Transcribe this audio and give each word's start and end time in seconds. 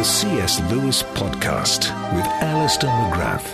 The 0.00 0.04
C.S. 0.04 0.62
Lewis 0.72 1.02
Podcast 1.02 1.92
with 2.14 2.24
Alister 2.24 2.86
McGrath. 2.86 3.44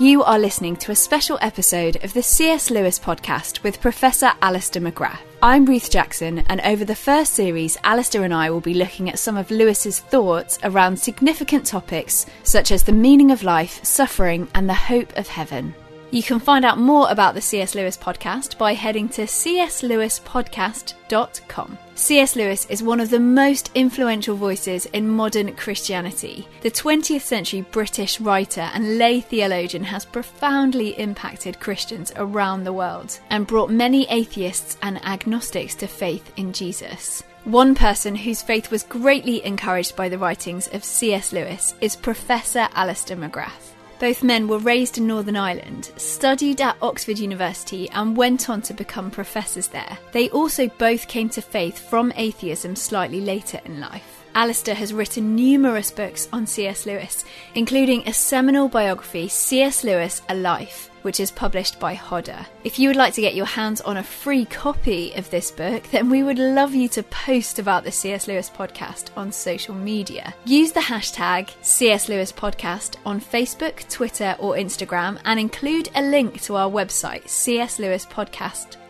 You 0.00 0.24
are 0.24 0.36
listening 0.36 0.74
to 0.78 0.90
a 0.90 0.96
special 0.96 1.38
episode 1.40 2.02
of 2.02 2.12
the 2.12 2.20
C.S. 2.20 2.72
Lewis 2.72 2.98
podcast 2.98 3.62
with 3.62 3.80
Professor 3.80 4.32
Alister 4.42 4.80
McGrath. 4.80 5.20
I'm 5.40 5.64
Ruth 5.64 5.92
Jackson, 5.92 6.40
and 6.48 6.60
over 6.62 6.84
the 6.84 6.96
first 6.96 7.34
series, 7.34 7.78
Alister 7.84 8.24
and 8.24 8.34
I 8.34 8.50
will 8.50 8.60
be 8.60 8.74
looking 8.74 9.08
at 9.08 9.20
some 9.20 9.36
of 9.36 9.52
Lewis's 9.52 10.00
thoughts 10.00 10.58
around 10.64 10.98
significant 10.98 11.64
topics 11.64 12.26
such 12.42 12.72
as 12.72 12.82
the 12.82 12.90
meaning 12.90 13.30
of 13.30 13.44
life, 13.44 13.78
suffering, 13.84 14.48
and 14.56 14.68
the 14.68 14.74
hope 14.74 15.16
of 15.16 15.28
heaven. 15.28 15.72
You 16.14 16.22
can 16.22 16.38
find 16.38 16.64
out 16.64 16.78
more 16.78 17.10
about 17.10 17.34
the 17.34 17.40
C.S. 17.40 17.74
Lewis 17.74 17.98
podcast 17.98 18.56
by 18.56 18.74
heading 18.74 19.08
to 19.08 19.22
cslewispodcast.com. 19.22 21.78
C.S. 21.96 22.36
Lewis 22.36 22.66
is 22.66 22.84
one 22.84 23.00
of 23.00 23.10
the 23.10 23.18
most 23.18 23.72
influential 23.74 24.36
voices 24.36 24.86
in 24.86 25.08
modern 25.08 25.56
Christianity. 25.56 26.46
The 26.60 26.70
20th 26.70 27.22
century 27.22 27.62
British 27.62 28.20
writer 28.20 28.60
and 28.60 28.96
lay 28.96 29.22
theologian 29.22 29.82
has 29.82 30.04
profoundly 30.04 30.90
impacted 31.00 31.58
Christians 31.58 32.12
around 32.14 32.62
the 32.62 32.72
world 32.72 33.18
and 33.30 33.44
brought 33.44 33.72
many 33.72 34.08
atheists 34.08 34.78
and 34.82 35.04
agnostics 35.04 35.74
to 35.74 35.88
faith 35.88 36.32
in 36.36 36.52
Jesus. 36.52 37.24
One 37.42 37.74
person 37.74 38.14
whose 38.14 38.40
faith 38.40 38.70
was 38.70 38.84
greatly 38.84 39.44
encouraged 39.44 39.96
by 39.96 40.08
the 40.08 40.18
writings 40.18 40.68
of 40.68 40.84
C.S. 40.84 41.32
Lewis 41.32 41.74
is 41.80 41.96
Professor 41.96 42.68
Alister 42.72 43.16
McGrath. 43.16 43.73
Both 44.04 44.22
men 44.22 44.48
were 44.48 44.58
raised 44.58 44.98
in 44.98 45.06
Northern 45.06 45.34
Ireland, 45.34 45.90
studied 45.96 46.60
at 46.60 46.76
Oxford 46.82 47.18
University, 47.18 47.88
and 47.88 48.14
went 48.14 48.50
on 48.50 48.60
to 48.60 48.74
become 48.74 49.10
professors 49.10 49.68
there. 49.68 49.96
They 50.12 50.28
also 50.28 50.68
both 50.68 51.08
came 51.08 51.30
to 51.30 51.40
faith 51.40 51.78
from 51.78 52.12
atheism 52.14 52.76
slightly 52.76 53.22
later 53.22 53.62
in 53.64 53.80
life. 53.80 54.22
Alister 54.34 54.74
has 54.74 54.92
written 54.92 55.34
numerous 55.34 55.90
books 55.90 56.28
on 56.34 56.46
C.S. 56.46 56.84
Lewis, 56.84 57.24
including 57.54 58.06
a 58.06 58.12
seminal 58.12 58.68
biography, 58.68 59.26
C.S. 59.26 59.84
Lewis 59.84 60.20
A 60.28 60.34
Life, 60.34 60.90
which 61.04 61.20
is 61.20 61.30
published 61.30 61.78
by 61.78 61.94
Hodder. 61.94 62.46
If 62.64 62.78
you 62.78 62.88
would 62.88 62.96
like 62.96 63.14
to 63.14 63.20
get 63.20 63.34
your 63.34 63.46
hands 63.46 63.80
on 63.80 63.96
a 63.96 64.02
free 64.02 64.44
copy 64.44 65.12
of 65.14 65.30
this 65.30 65.50
book, 65.50 65.84
then 65.90 66.08
we 66.08 66.22
would 66.22 66.38
love 66.38 66.74
you 66.74 66.88
to 66.88 67.02
post 67.02 67.58
about 67.58 67.84
the 67.84 67.92
C.S. 67.92 68.26
Lewis 68.28 68.50
podcast 68.50 69.10
on 69.16 69.32
social 69.32 69.74
media. 69.74 70.34
Use 70.44 70.72
the 70.72 70.80
hashtag 70.80 71.50
C.S. 71.62 72.08
Lewis 72.08 72.32
podcast 72.32 72.96
on 73.04 73.20
Facebook, 73.20 73.88
Twitter, 73.88 74.36
or 74.38 74.54
Instagram 74.54 75.18
and 75.24 75.38
include 75.38 75.88
a 75.94 76.02
link 76.02 76.40
to 76.42 76.56
our 76.56 76.70
website, 76.70 77.24
cslewispodcast.com. 77.24 78.83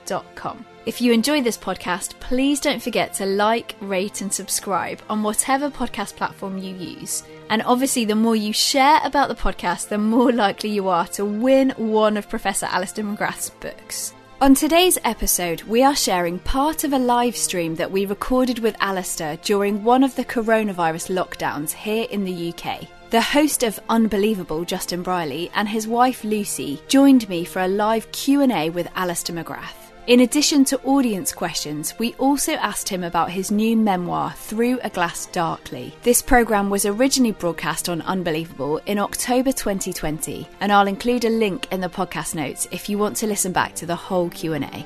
If 0.87 1.01
you 1.01 1.13
enjoy 1.13 1.41
this 1.41 1.57
podcast, 1.57 2.19
please 2.21 2.61
don't 2.61 2.83
forget 2.83 3.15
to 3.15 3.25
like, 3.25 3.75
rate, 3.81 4.21
and 4.21 4.33
subscribe 4.33 5.01
on 5.09 5.23
whatever 5.23 5.71
podcast 5.71 6.17
platform 6.17 6.59
you 6.59 6.75
use. 6.75 7.23
And 7.49 7.63
obviously, 7.63 8.05
the 8.05 8.15
more 8.15 8.37
you 8.37 8.53
share 8.53 9.01
about 9.03 9.29
the 9.29 9.35
podcast, 9.35 9.89
the 9.89 9.99
more 9.99 10.31
likely 10.31 10.71
you 10.71 10.89
are 10.89 11.07
to 11.09 11.25
win 11.25 11.71
one 11.77 12.19
of 12.19 12.29
Professor 12.29 12.67
Alister 12.67 13.03
McGrath's 13.03 13.49
books. 13.51 14.13
On 14.43 14.55
today's 14.55 14.99
episode, 15.05 15.63
we 15.63 15.83
are 15.83 15.97
sharing 15.97 16.39
part 16.41 16.85
of 16.85 16.93
a 16.93 16.99
live 16.99 17.37
stream 17.37 17.77
that 17.77 17.91
we 17.91 18.05
recorded 18.05 18.59
with 18.59 18.77
Alister 18.81 19.39
during 19.43 19.85
one 19.85 20.05
of 20.05 20.15
the 20.17 20.25
coronavirus 20.25 21.15
lockdowns 21.15 21.73
here 21.73 22.07
in 22.11 22.25
the 22.25 22.53
UK. 22.53 22.87
The 23.09 23.23
host 23.23 23.63
of 23.63 23.81
Unbelievable, 23.89 24.65
Justin 24.65 25.03
Brierley, 25.03 25.51
and 25.55 25.67
his 25.67 25.89
wife 25.89 26.25
Lucy 26.25 26.83
joined 26.89 27.27
me 27.31 27.45
for 27.45 27.63
a 27.63 27.69
live 27.69 28.11
Q&A 28.13 28.69
with 28.69 28.89
Alister 28.97 29.33
McGrath. 29.33 29.84
In 30.07 30.21
addition 30.21 30.67
to 30.67 30.79
audience 30.83 31.33
questions, 31.33 31.99
we 31.99 32.13
also 32.19 32.53
asked 32.57 32.91
him 32.91 33.03
about 33.03 33.31
his 33.31 33.51
new 33.51 33.75
memoir, 33.75 34.33
Through 34.33 34.79
a 34.83 34.91
Glass 34.91 35.25
Darkly. 35.25 35.95
This 36.03 36.21
programme 36.21 36.69
was 36.69 36.85
originally 36.85 37.33
broadcast 37.33 37.89
on 37.89 38.03
Unbelievable 38.03 38.83
in 38.85 38.99
October 38.99 39.51
2020, 39.51 40.47
and 40.61 40.71
I'll 40.71 40.89
include 40.89 41.25
a 41.25 41.31
link 41.31 41.73
in 41.73 41.81
the 41.81 41.89
podcast 41.89 42.35
notes 42.35 42.69
if 42.71 42.91
you 42.91 42.99
want 42.99 43.17
to 43.17 43.27
listen 43.27 43.53
back 43.53 43.75
to 43.77 43.87
the 43.87 43.97
whole 43.97 44.29
Q&A. 44.29 44.85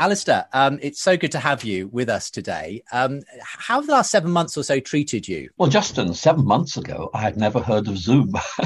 Alister, 0.00 0.46
um, 0.54 0.78
it's 0.80 0.98
so 0.98 1.18
good 1.18 1.30
to 1.32 1.38
have 1.38 1.62
you 1.62 1.88
with 1.88 2.08
us 2.08 2.30
today. 2.30 2.82
Um, 2.90 3.20
how 3.42 3.74
have 3.74 3.86
the 3.86 3.92
last 3.92 4.10
seven 4.10 4.30
months 4.30 4.56
or 4.56 4.62
so 4.62 4.80
treated 4.80 5.28
you? 5.28 5.50
Well, 5.58 5.68
Justin, 5.68 6.14
seven 6.14 6.46
months 6.46 6.78
ago, 6.78 7.10
I 7.12 7.20
had 7.20 7.36
never 7.36 7.60
heard 7.60 7.86
of 7.86 7.98
Zoom. 7.98 8.32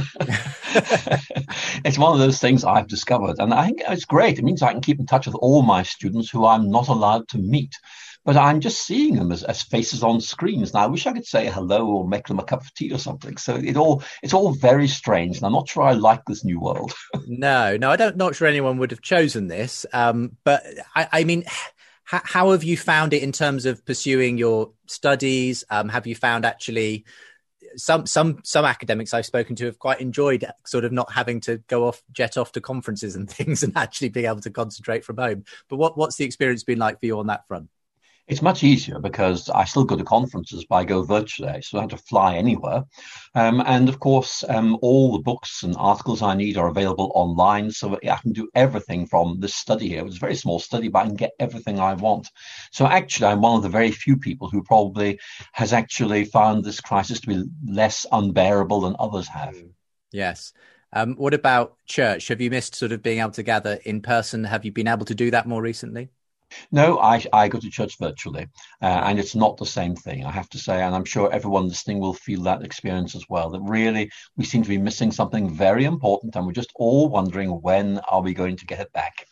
it's 1.85 1.99
one 1.99 2.13
of 2.13 2.21
those 2.21 2.39
things 2.39 2.63
I've 2.63 2.87
discovered, 2.87 3.41
and 3.41 3.53
I 3.53 3.67
think 3.67 3.83
it's 3.89 4.05
great. 4.05 4.39
It 4.39 4.45
means 4.45 4.63
I 4.63 4.71
can 4.71 4.81
keep 4.81 5.01
in 5.01 5.07
touch 5.07 5.27
with 5.27 5.35
all 5.35 5.63
my 5.63 5.83
students 5.83 6.31
who 6.31 6.47
I'm 6.47 6.71
not 6.71 6.87
allowed 6.87 7.27
to 7.31 7.39
meet 7.39 7.75
but 8.25 8.37
I'm 8.37 8.61
just 8.61 8.87
seeing 8.87 9.17
them 9.17 9.33
as, 9.33 9.43
as 9.43 9.63
faces 9.63 10.03
on 10.03 10.21
screens. 10.21 10.73
Now 10.73 10.85
I 10.85 10.87
wish 10.87 11.07
I 11.07 11.13
could 11.13 11.27
say 11.27 11.49
hello 11.49 11.87
or 11.87 12.09
make 12.09 12.27
them 12.27 12.39
a 12.39 12.45
cup 12.45 12.63
of 12.63 12.75
tea 12.75 12.93
or 12.93 12.99
something. 12.99 13.37
So 13.37 13.57
it 13.57 13.77
all 13.77 14.03
it's 14.23 14.35
all 14.35 14.53
very 14.53 14.89
strange, 14.89 15.37
and 15.37 15.47
I'm 15.47 15.53
not 15.53 15.69
sure 15.69 15.83
I 15.83 15.93
like 15.93 16.25
this 16.27 16.45
new 16.45 16.61
world. 16.61 16.93
no, 17.27 17.77
no, 17.77 17.91
I 17.91 17.97
don't. 17.97 18.17
Not 18.17 18.35
sure 18.35 18.49
anyone 18.49 18.79
would 18.79 18.91
have 18.91 19.03
chosen 19.03 19.49
this. 19.49 19.87
Um, 19.93 20.37
but 20.45 20.65
I, 20.95 21.09
I 21.13 21.25
mean. 21.25 21.45
How, 22.07 22.21
how 22.23 22.51
have 22.51 22.63
you 22.63 22.77
found 22.77 23.15
it 23.15 23.23
in 23.23 23.33
terms 23.33 23.65
of 23.65 23.83
pursuing 23.87 24.37
your 24.37 24.73
studies? 24.87 25.65
Um, 25.71 25.89
have 25.89 26.07
you 26.07 26.15
found 26.15 26.45
actually 26.45 27.07
some 27.77 28.07
some 28.07 28.41
some 28.45 28.65
academics 28.65 29.15
I've 29.15 29.27
spoken 29.27 29.57
to 29.57 29.65
have 29.67 29.79
quite 29.79 30.03
enjoyed 30.03 30.45
sort 30.67 30.85
of 30.85 30.93
not 30.93 31.13
having 31.13 31.41
to 31.41 31.59
go 31.67 31.87
off 31.87 32.03
jet 32.13 32.37
off 32.37 32.53
to 32.53 32.61
conferences 32.61 33.17
and 33.17 33.31
things 33.31 33.63
and 33.63 33.77
actually 33.77 34.11
being 34.11 34.27
able 34.27 34.41
to 34.43 34.51
concentrate 34.51 35.05
from 35.05 35.17
home. 35.17 35.45
But 35.69 35.77
what 35.77 35.97
what's 35.97 36.17
the 36.17 36.25
experience 36.25 36.63
been 36.63 36.79
like 36.79 37.01
for 37.01 37.07
you 37.07 37.19
on 37.19 37.29
that 37.29 37.47
front? 37.49 37.69
It's 38.27 38.41
much 38.41 38.65
easier 38.65 38.99
because 39.01 39.51
I 39.51 39.65
still 39.65 39.85
go 39.85 39.97
to 39.97 40.05
conferences, 40.05 40.65
but 40.65 40.77
I 40.77 40.85
go 40.85 41.03
virtually, 41.03 41.61
so 41.61 41.77
I 41.77 41.83
don't 41.83 41.91
have 41.91 42.01
to 42.01 42.07
fly 42.07 42.37
anywhere. 42.37 42.85
Um, 43.35 43.63
and 43.67 43.87
of 43.89 44.01
course, 44.01 44.43
um, 44.49 44.79
all 44.81 45.13
the 45.13 45.19
books 45.19 45.63
and 45.63 45.77
articles 45.79 46.23
I 46.23 46.35
need 46.35 46.57
are 46.57 46.69
available 46.69 47.13
online, 47.15 47.71
so 47.71 47.99
I 48.03 48.17
can 48.17 48.33
do 48.33 48.49
everything 48.55 49.07
from 49.07 49.41
this 49.41 49.55
study 49.55 49.89
here. 49.89 50.07
It's 50.07 50.17
a 50.17 50.21
very 50.21 50.37
small 50.37 50.59
study, 50.59 50.89
but 50.89 51.01
I 51.01 51.07
can 51.07 51.17
get 51.17 51.33
everything 51.39 51.79
I 51.79 51.93
want. 51.93 52.31
So 52.73 52.87
actually, 52.87 53.27
I'm 53.27 53.43
one 53.43 53.57
of 53.57 53.63
the 53.63 53.69
very 53.69 53.91
few 53.91 54.17
people 54.17 54.49
who 54.49 54.63
probably 54.63 55.19
has 55.53 55.75
actually 55.75 56.25
found 56.25 56.65
this 56.65 56.81
crisis 56.81 57.21
to 57.21 57.27
be 57.27 57.45
less 57.67 58.07
unbearable 58.11 58.81
than 58.83 58.97
others 58.99 59.29
have. 59.29 59.55
Mm. 59.55 59.73
Yes. 60.13 60.55
Um, 60.95 61.17
what 61.17 61.35
about 61.35 61.77
church? 61.87 62.29
Have 62.29 62.41
you 62.41 62.51
missed 62.51 62.75
sort 62.75 62.93
of 62.93 63.03
being 63.03 63.19
able 63.19 63.33
to 63.33 63.43
gather 63.43 63.81
in 63.85 64.01
person? 64.01 64.45
Have 64.45 64.65
you 64.65 64.73
been 64.73 64.89
able 64.89 65.05
to 65.07 65.15
do 65.15 65.31
that 65.33 65.47
more 65.47 65.61
recently? 65.61 66.09
No, 66.71 66.99
I, 66.99 67.25
I 67.33 67.49
go 67.49 67.59
to 67.59 67.71
church 67.71 67.99
virtually, 67.99 68.47
uh, 68.83 69.03
and 69.05 69.19
it's 69.19 69.35
not 69.35 69.57
the 69.57 69.67
same 69.67 69.97
thing, 69.97 70.25
I 70.25 70.31
have 70.31 70.49
to 70.51 70.59
say. 70.59 70.83
And 70.83 70.95
I'm 70.95 71.05
sure 71.05 71.33
everyone 71.33 71.69
listening 71.69 71.99
will 71.99 72.15
feel 72.15 72.43
that 72.43 72.63
experience 72.63 73.15
as 73.15 73.25
well. 73.29 73.51
That 73.51 73.61
really 73.61 74.11
we 74.37 74.45
seem 74.45 74.63
to 74.63 74.69
be 74.69 74.79
missing 74.79 75.11
something 75.11 75.51
very 75.51 75.85
important, 75.85 76.37
and 76.37 76.47
we're 76.47 76.53
just 76.53 76.73
all 76.77 77.09
wondering 77.09 77.51
when 77.51 77.99
are 78.11 78.23
we 78.23 78.35
going 78.35 78.57
to 78.57 78.67
get 78.67 78.81
it 78.81 78.93
back. 78.93 79.27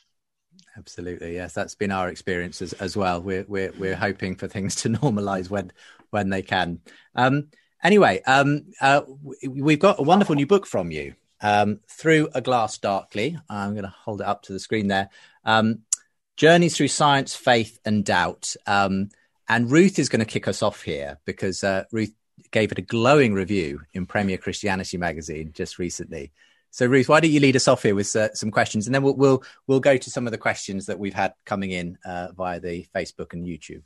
Absolutely, 0.76 1.34
yes, 1.34 1.52
that's 1.52 1.74
been 1.74 1.92
our 1.92 2.08
experience 2.08 2.62
as, 2.62 2.72
as 2.74 2.96
well. 2.96 3.20
We're 3.20 3.44
we're 3.46 3.72
we're 3.78 3.96
hoping 3.96 4.34
for 4.34 4.48
things 4.48 4.74
to 4.76 4.88
normalise 5.00 5.50
when 5.50 5.72
when 6.10 6.30
they 6.30 6.42
can. 6.42 6.80
Um, 7.14 7.48
anyway, 7.82 8.22
um, 8.26 8.66
uh, 8.80 9.02
we've 9.48 9.78
got 9.78 10.00
a 10.00 10.02
wonderful 10.02 10.34
new 10.34 10.46
book 10.46 10.66
from 10.66 10.90
you. 10.90 11.14
Um, 11.44 11.80
through 11.88 12.28
a 12.36 12.40
glass 12.40 12.78
darkly. 12.78 13.36
I'm 13.50 13.72
going 13.72 13.82
to 13.82 13.88
hold 14.04 14.20
it 14.20 14.28
up 14.28 14.42
to 14.42 14.52
the 14.52 14.60
screen 14.60 14.86
there. 14.86 15.08
Um, 15.44 15.80
journeys 16.36 16.76
through 16.76 16.88
science, 16.88 17.34
faith, 17.34 17.78
and 17.84 18.04
doubt. 18.04 18.54
Um, 18.66 19.10
and 19.48 19.70
Ruth 19.70 19.98
is 19.98 20.08
going 20.08 20.20
to 20.20 20.26
kick 20.26 20.48
us 20.48 20.62
off 20.62 20.82
here 20.82 21.18
because 21.24 21.62
uh, 21.64 21.84
Ruth 21.92 22.12
gave 22.50 22.72
it 22.72 22.78
a 22.78 22.82
glowing 22.82 23.34
review 23.34 23.80
in 23.92 24.06
Premier 24.06 24.38
Christianity 24.38 24.96
magazine 24.96 25.52
just 25.54 25.78
recently. 25.78 26.32
So, 26.70 26.86
Ruth, 26.86 27.08
why 27.08 27.20
don't 27.20 27.30
you 27.30 27.40
lead 27.40 27.56
us 27.56 27.68
off 27.68 27.82
here 27.82 27.94
with 27.94 28.14
uh, 28.16 28.32
some 28.34 28.50
questions, 28.50 28.86
and 28.86 28.94
then 28.94 29.02
we'll, 29.02 29.14
we'll 29.14 29.42
we'll 29.66 29.80
go 29.80 29.98
to 29.98 30.10
some 30.10 30.26
of 30.26 30.30
the 30.30 30.38
questions 30.38 30.86
that 30.86 30.98
we've 30.98 31.12
had 31.12 31.34
coming 31.44 31.70
in 31.70 31.98
uh, 32.04 32.28
via 32.34 32.60
the 32.60 32.86
Facebook 32.94 33.34
and 33.34 33.46
YouTube. 33.46 33.82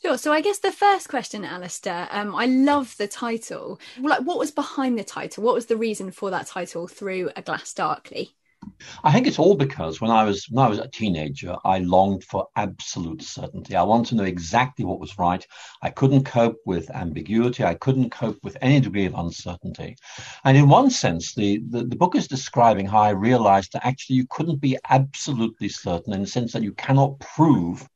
Sure. 0.00 0.16
So 0.16 0.32
I 0.32 0.40
guess 0.40 0.60
the 0.60 0.72
first 0.72 1.10
question, 1.10 1.44
Alister, 1.44 2.08
um, 2.10 2.34
I 2.34 2.46
love 2.46 2.96
the 2.96 3.06
title. 3.06 3.78
Like, 3.98 4.22
what 4.22 4.38
was 4.38 4.50
behind 4.50 4.98
the 4.98 5.04
title? 5.04 5.44
What 5.44 5.54
was 5.54 5.66
the 5.66 5.76
reason 5.76 6.10
for 6.10 6.30
that 6.30 6.46
title? 6.46 6.88
Through 6.88 7.30
a 7.36 7.42
glass 7.42 7.74
darkly. 7.74 8.34
I 9.04 9.12
think 9.12 9.26
it's 9.26 9.38
all 9.38 9.54
because 9.54 10.00
when 10.00 10.10
I 10.10 10.24
was 10.24 10.46
when 10.50 10.64
I 10.64 10.68
was 10.68 10.78
a 10.78 10.88
teenager, 10.88 11.56
I 11.64 11.78
longed 11.78 12.24
for 12.24 12.46
absolute 12.56 13.22
certainty. 13.22 13.74
I 13.74 13.82
wanted 13.82 14.10
to 14.10 14.14
know 14.16 14.24
exactly 14.24 14.84
what 14.84 15.00
was 15.00 15.18
right. 15.18 15.46
I 15.82 15.90
couldn't 15.90 16.24
cope 16.24 16.58
with 16.66 16.90
ambiguity. 16.90 17.64
I 17.64 17.74
couldn't 17.74 18.10
cope 18.10 18.38
with 18.42 18.58
any 18.60 18.80
degree 18.80 19.06
of 19.06 19.14
uncertainty. 19.14 19.96
And 20.44 20.56
in 20.56 20.68
one 20.68 20.90
sense, 20.90 21.34
the, 21.34 21.62
the, 21.70 21.84
the 21.84 21.96
book 21.96 22.14
is 22.14 22.28
describing 22.28 22.86
how 22.86 23.00
I 23.00 23.10
realized 23.10 23.72
that 23.72 23.86
actually 23.86 24.16
you 24.16 24.26
couldn't 24.28 24.60
be 24.60 24.78
absolutely 24.88 25.68
certain 25.68 26.12
in 26.12 26.20
the 26.20 26.26
sense 26.26 26.52
that 26.52 26.62
you 26.62 26.72
cannot 26.72 27.18
prove 27.20 27.88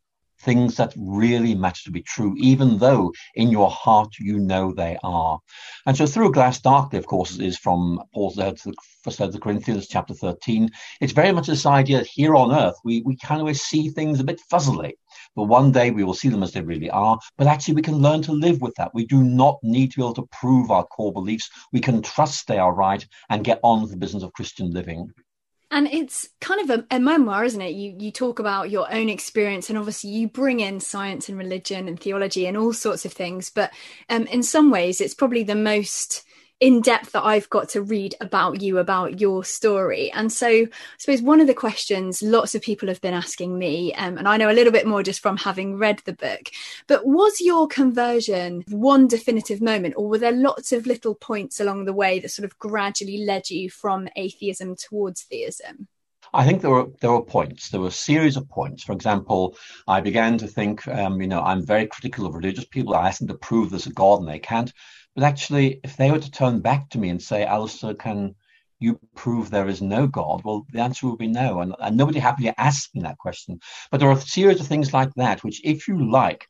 things 0.45 0.77
that 0.77 0.93
really 0.97 1.55
matter 1.55 1.83
to 1.85 1.91
be 1.91 2.03
true, 2.03 2.35
even 2.37 2.79
though 2.79 3.13
in 3.35 3.51
your 3.51 3.71
heart 3.71 4.15
you 4.19 4.39
know 4.39 4.73
they 4.73 4.97
are. 5.03 5.41
And 5.87 5.97
so, 5.97 6.07
through 6.07 6.29
a 6.29 6.33
glass 6.33 6.61
darkly, 6.61 6.99
of 6.99 7.07
course, 7.07 7.39
is 7.39 7.59
from 7.59 8.03
Paul's 8.13 8.37
letter 8.37 8.57
to 8.57 8.71
the 8.71 8.77
first 9.03 9.21
letter 9.21 9.33
to 9.33 9.41
Corinthians, 9.41 9.89
chapter 9.89 10.15
13. 10.15 10.71
It's 11.01 11.13
very 11.13 11.33
much 11.33 11.47
this 11.47 11.67
idea 11.67 11.99
that 11.99 12.07
here 12.07 12.37
on 12.37 12.53
earth, 12.53 12.77
we, 12.85 13.03
we 13.03 13.17
kind 13.17 13.47
of 13.47 13.57
see 13.57 13.89
things 13.89 14.21
a 14.21 14.25
bit 14.25 14.41
fuzzily. 14.51 14.95
But 15.37 15.45
one 15.45 15.73
day 15.73 15.91
we 15.91 16.05
will 16.05 16.15
see 16.15 16.29
them 16.29 16.43
as 16.43 16.53
they 16.53 16.61
really 16.61 16.91
are. 16.91 17.19
But 17.37 17.47
actually, 17.47 17.75
we 17.75 17.83
can 17.83 17.99
learn 17.99 18.23
to 18.23 18.33
live 18.33 18.61
with 18.61 18.75
that. 18.77 18.95
We 18.95 19.07
do 19.07 19.23
not 19.23 19.59
need 19.63 19.93
to 19.93 19.97
be 19.97 20.03
able 20.03 20.15
to 20.15 20.29
prove 20.31 20.71
our 20.71 20.85
core 20.85 21.13
beliefs. 21.13 21.51
We 21.73 21.81
can 21.81 22.03
trust 22.03 22.47
they 22.47 22.59
are 22.59 22.75
right 22.75 23.05
and 23.31 23.45
get 23.45 23.61
on 23.63 23.83
with 23.83 23.91
the 23.91 23.97
business 23.97 24.23
of 24.23 24.33
Christian 24.33 24.71
living 24.71 25.11
and 25.71 25.89
it's 25.89 26.29
kind 26.41 26.61
of 26.61 26.79
a, 26.79 26.97
a, 26.97 27.01
memoir 27.01 27.45
isn't 27.45 27.61
it? 27.61 27.75
You 27.75 27.95
you 27.99 28.11
talk 28.11 28.39
about 28.39 28.71
your 28.71 28.93
own 28.93 29.09
experience 29.09 29.69
and 29.69 29.79
obviously 29.79 30.11
you 30.11 30.29
bring 30.29 30.61
in 30.61 30.81
science 30.81 31.29
and 31.29 31.39
religion 31.39 31.89
and 31.89 31.99
theology 31.99 32.47
and 32.47 32.57
all 32.57 32.73
sorts 32.73 33.05
of 33.05 33.13
things 33.13 33.51
but 33.51 33.73
um, 34.09 34.27
in 34.29 34.43
some 34.43 34.71
ways 34.71 35.01
it's 35.01 35.15
probably 35.15 35.43
the 35.43 35.55
most 35.55 36.25
in 36.65 36.81
depth 36.81 37.13
that 37.13 37.23
I've 37.23 37.51
got 37.51 37.69
to 37.71 37.83
read 37.83 38.15
about 38.23 38.63
you, 38.63 38.79
about 38.79 39.21
your 39.21 39.45
story. 39.45 40.11
And 40.13 40.33
so 40.33 40.49
I 40.49 40.69
suppose 40.97 41.21
one 41.21 41.43
of 41.43 41.47
the 41.47 41.53
questions 41.53 42.23
lots 42.23 42.55
of 42.55 42.63
people 42.63 42.89
have 42.89 43.03
been 43.03 43.13
asking 43.13 43.59
me, 43.59 43.93
um, 43.93 44.17
and 44.17 44.27
I 44.27 44.39
know 44.39 44.51
a 44.51 44.55
little 44.55 44.73
bit 44.73 44.87
more 44.87 45.03
just 45.03 45.21
from 45.21 45.37
having 45.37 45.77
read 45.77 46.01
the 46.07 46.15
book, 46.15 46.49
but 46.87 47.05
was 47.05 47.39
your 47.39 47.69
conversion 47.69 48.65
one 48.71 49.07
definitive 49.09 49.61
moment, 49.61 49.93
or 49.99 50.09
were 50.09 50.17
there 50.17 50.33
lots 50.33 50.73
of 50.73 50.87
little 50.87 51.15
points 51.15 51.61
along 51.61 51.85
the 51.85 51.93
way 51.93 52.19
that 52.19 52.31
sort 52.31 52.47
of 52.47 52.59
gradually 52.59 53.27
led 53.27 53.51
you 53.51 53.69
from 53.69 54.09
atheism 54.17 54.75
towards 54.75 55.21
theism? 55.21 55.87
I 56.33 56.47
think 56.47 56.63
there 56.63 56.71
were 56.71 56.87
there 57.03 57.13
were 57.13 57.23
points. 57.23 57.69
There 57.69 57.81
were 57.83 57.89
a 57.89 58.03
series 58.09 58.39
of 58.39 58.49
points. 58.49 58.83
For 58.83 58.93
example, 58.93 59.59
I 59.87 60.01
began 60.01 60.39
to 60.39 60.47
think, 60.47 60.89
um, 60.89 61.21
you 61.21 61.29
know, 61.29 61.43
I'm 61.43 61.67
very 61.67 61.87
critical 61.87 62.25
of 62.25 62.35
religious 62.35 62.65
people. 62.65 62.95
I 62.95 63.09
ask 63.09 63.19
them 63.19 63.29
to 63.29 63.35
prove 63.35 63.69
there's 63.69 63.87
a 63.87 63.93
God, 63.93 64.21
and 64.21 64.29
they 64.29 64.39
can't. 64.39 64.73
But 65.15 65.25
actually, 65.25 65.81
if 65.85 65.97
they 65.97 66.11
were 66.11 66.19
to 66.19 66.31
turn 66.31 66.61
back 66.61 66.91
to 66.91 66.99
me 66.99 67.09
and 67.09 67.23
say, 67.23 67.45
Alister, 67.45 67.95
can 67.95 68.35
you 68.81 68.99
prove 69.15 69.51
there 69.51 69.69
is 69.69 69.81
no 69.81 70.07
God? 70.07 70.43
Well, 70.45 70.67
the 70.73 70.81
answer 70.81 71.07
would 71.07 71.19
be 71.19 71.29
no. 71.29 71.61
And, 71.61 71.75
and 71.79 71.97
nobody 71.97 72.19
happily 72.19 72.53
asked 72.59 72.95
me 72.95 73.03
that 73.03 73.19
question. 73.19 73.61
But 73.91 74.01
there 74.01 74.09
are 74.09 74.19
a 74.19 74.21
series 74.21 74.61
of 74.61 74.67
things 74.67 74.93
like 74.93 75.15
that, 75.15 75.45
which, 75.45 75.61
if 75.65 75.87
you 75.87 76.11
like, 76.11 76.47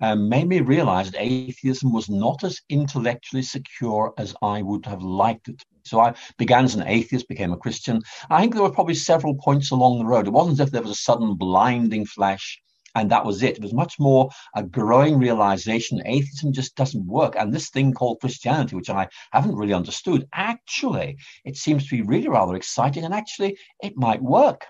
um, 0.00 0.28
made 0.28 0.48
me 0.48 0.60
realize 0.60 1.10
that 1.10 1.22
atheism 1.22 1.92
was 1.92 2.08
not 2.08 2.44
as 2.44 2.60
intellectually 2.68 3.42
secure 3.42 4.12
as 4.18 4.34
I 4.42 4.62
would 4.62 4.86
have 4.86 5.02
liked 5.02 5.48
it. 5.48 5.62
So 5.84 6.00
I 6.00 6.14
began 6.36 6.64
as 6.64 6.74
an 6.74 6.86
atheist, 6.86 7.28
became 7.28 7.52
a 7.52 7.56
Christian. 7.56 8.02
I 8.28 8.40
think 8.40 8.54
there 8.54 8.62
were 8.62 8.72
probably 8.72 8.94
several 8.94 9.36
points 9.36 9.70
along 9.70 9.98
the 9.98 10.06
road. 10.06 10.26
It 10.26 10.32
wasn't 10.32 10.60
as 10.60 10.66
if 10.66 10.72
there 10.72 10.82
was 10.82 10.90
a 10.90 10.94
sudden 10.94 11.34
blinding 11.34 12.06
flash 12.06 12.60
and 12.96 13.10
that 13.10 13.24
was 13.24 13.42
it. 13.42 13.58
It 13.58 13.62
was 13.62 13.74
much 13.74 13.98
more 14.00 14.30
a 14.54 14.62
growing 14.62 15.18
realization 15.18 16.02
atheism 16.06 16.52
just 16.52 16.74
doesn't 16.74 17.06
work. 17.06 17.36
And 17.36 17.52
this 17.52 17.68
thing 17.68 17.92
called 17.92 18.20
Christianity, 18.20 18.74
which 18.74 18.90
I 18.90 19.08
haven't 19.32 19.54
really 19.54 19.74
understood, 19.74 20.26
actually, 20.32 21.18
it 21.44 21.56
seems 21.56 21.84
to 21.84 21.96
be 21.96 22.02
really 22.02 22.28
rather 22.28 22.56
exciting 22.56 23.04
and 23.04 23.14
actually 23.14 23.58
it 23.82 23.96
might 23.96 24.22
work. 24.22 24.64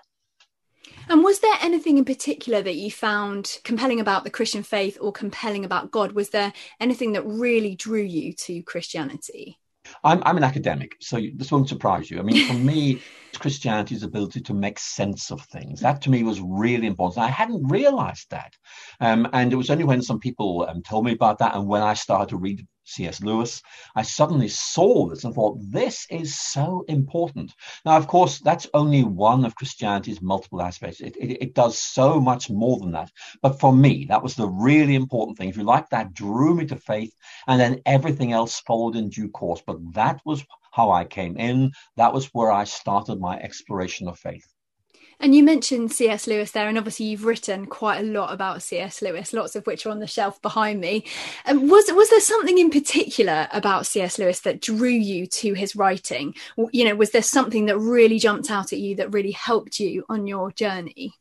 And 1.09 1.23
was 1.23 1.39
there 1.39 1.55
anything 1.61 1.97
in 1.97 2.03
particular 2.03 2.61
that 2.61 2.75
you 2.75 2.91
found 2.91 3.59
compelling 3.63 4.01
about 4.01 4.25
the 4.25 4.29
Christian 4.29 4.61
faith 4.61 4.97
or 4.99 5.13
compelling 5.13 5.63
about 5.63 5.89
God? 5.89 6.11
Was 6.11 6.29
there 6.29 6.51
anything 6.81 7.13
that 7.13 7.25
really 7.25 7.75
drew 7.75 8.01
you 8.01 8.33
to 8.33 8.61
Christianity? 8.63 9.57
I'm, 10.03 10.21
I'm 10.25 10.37
an 10.37 10.43
academic, 10.43 10.95
so 10.99 11.19
this 11.35 11.51
won't 11.51 11.69
surprise 11.69 12.09
you. 12.09 12.19
I 12.19 12.23
mean, 12.23 12.47
for 12.47 12.53
me, 12.71 13.01
Christianity's 13.39 14.03
ability 14.03 14.41
to 14.41 14.53
make 14.53 14.79
sense 14.79 15.31
of 15.31 15.41
things. 15.41 15.79
That 15.81 16.01
to 16.03 16.09
me 16.09 16.23
was 16.23 16.41
really 16.41 16.87
important. 16.87 17.25
I 17.25 17.29
hadn't 17.29 17.67
realized 17.67 18.29
that. 18.31 18.53
Um, 18.99 19.27
and 19.33 19.51
it 19.51 19.55
was 19.55 19.69
only 19.69 19.83
when 19.83 20.01
some 20.01 20.19
people 20.19 20.65
um, 20.67 20.81
told 20.81 21.05
me 21.05 21.11
about 21.11 21.39
that 21.39 21.55
and 21.55 21.67
when 21.67 21.81
I 21.81 21.93
started 21.93 22.29
to 22.29 22.37
read 22.37 22.65
C.S. 22.87 23.21
Lewis, 23.21 23.61
I 23.95 24.01
suddenly 24.01 24.47
saw 24.47 25.07
this 25.07 25.23
and 25.23 25.33
thought, 25.33 25.59
this 25.59 26.07
is 26.09 26.39
so 26.39 26.85
important. 26.87 27.53
Now, 27.85 27.97
of 27.97 28.07
course, 28.07 28.39
that's 28.39 28.67
only 28.73 29.03
one 29.03 29.43
of 29.43 29.55
Christianity's 29.55 30.21
multiple 30.21 30.61
aspects. 30.61 31.01
It, 31.01 31.17
it, 31.17 31.41
it, 31.41 31.53
does 31.53 31.77
so 31.77 32.19
much 32.19 32.49
more 32.49 32.79
than 32.79 32.91
that. 32.91 33.11
But 33.41 33.59
for 33.59 33.73
me, 33.73 34.05
that 34.05 34.23
was 34.23 34.35
the 34.35 34.47
really 34.47 34.95
important 34.95 35.37
thing. 35.37 35.49
If 35.49 35.57
you 35.57 35.63
like, 35.63 35.89
that 35.89 36.13
drew 36.13 36.55
me 36.55 36.65
to 36.67 36.77
faith, 36.77 37.13
and 37.47 37.59
then 37.59 37.81
everything 37.85 38.31
else 38.31 38.61
followed 38.61 38.95
in 38.95 39.09
due 39.09 39.29
course. 39.29 39.61
But 39.65 39.93
that 39.93 40.21
was 40.25 40.45
how 40.71 40.91
I 40.91 41.03
came 41.03 41.37
in. 41.37 41.71
That 41.97 42.13
was 42.13 42.27
where 42.27 42.51
I 42.51 42.63
started 42.63 43.19
my 43.19 43.37
exploration 43.39 44.07
of 44.07 44.17
faith. 44.17 44.47
And 45.19 45.33
you 45.33 45.43
mentioned 45.43 45.91
C.S. 45.91 46.27
Lewis 46.27 46.51
there, 46.51 46.67
and 46.67 46.77
obviously 46.77 47.07
you've 47.07 47.25
written 47.25 47.65
quite 47.65 47.99
a 47.99 48.07
lot 48.07 48.31
about 48.31 48.61
C.S. 48.61 49.01
Lewis, 49.01 49.33
lots 49.33 49.55
of 49.55 49.65
which 49.65 49.85
are 49.85 49.89
on 49.89 49.99
the 49.99 50.05
shelf 50.05 50.39
behind 50.43 50.79
me. 50.79 51.05
Um, 51.45 51.67
was 51.67 51.85
was 51.91 52.09
there 52.11 52.19
something 52.19 52.57
in 52.59 52.69
particular 52.69 53.47
about 53.51 53.87
C.S. 53.87 54.19
Lewis 54.19 54.41
that 54.41 54.61
drew 54.61 54.89
you 54.89 55.25
to 55.25 55.53
his 55.53 55.75
writing? 55.75 56.35
You 56.71 56.85
know, 56.85 56.95
was 56.95 57.11
there 57.11 57.23
something 57.23 57.65
that 57.65 57.79
really 57.79 58.19
jumped 58.19 58.51
out 58.51 58.73
at 58.73 58.79
you 58.79 58.95
that 58.97 59.11
really 59.11 59.31
helped 59.31 59.79
you 59.79 60.05
on 60.07 60.27
your 60.27 60.51
journey? 60.51 61.13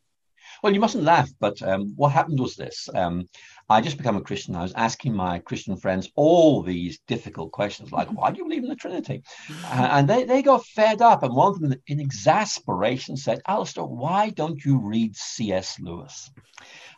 Well, 0.62 0.74
you 0.74 0.80
mustn't 0.80 1.04
laugh, 1.04 1.30
but 1.38 1.60
um, 1.62 1.92
what 1.96 2.12
happened 2.12 2.40
was 2.40 2.56
this. 2.56 2.88
Um, 2.94 3.28
I 3.68 3.80
just 3.80 3.96
become 3.96 4.16
a 4.16 4.20
Christian. 4.20 4.54
I 4.54 4.62
was 4.62 4.72
asking 4.74 5.14
my 5.14 5.40
Christian 5.40 5.76
friends 5.76 6.10
all 6.14 6.62
these 6.62 7.00
difficult 7.08 7.50
questions, 7.50 7.90
like, 7.90 8.08
why 8.08 8.30
do 8.30 8.38
you 8.38 8.44
believe 8.44 8.62
in 8.62 8.68
the 8.68 8.76
Trinity? 8.76 9.22
Uh, 9.64 9.88
and 9.92 10.08
they, 10.08 10.24
they 10.24 10.42
got 10.42 10.64
fed 10.66 11.02
up. 11.02 11.24
And 11.24 11.34
one 11.34 11.52
of 11.52 11.60
them, 11.60 11.74
in 11.88 11.98
exasperation, 11.98 13.16
said, 13.16 13.40
Alister, 13.46 13.84
why 13.84 14.30
don't 14.30 14.64
you 14.64 14.78
read 14.78 15.16
C.S. 15.16 15.80
Lewis? 15.80 16.30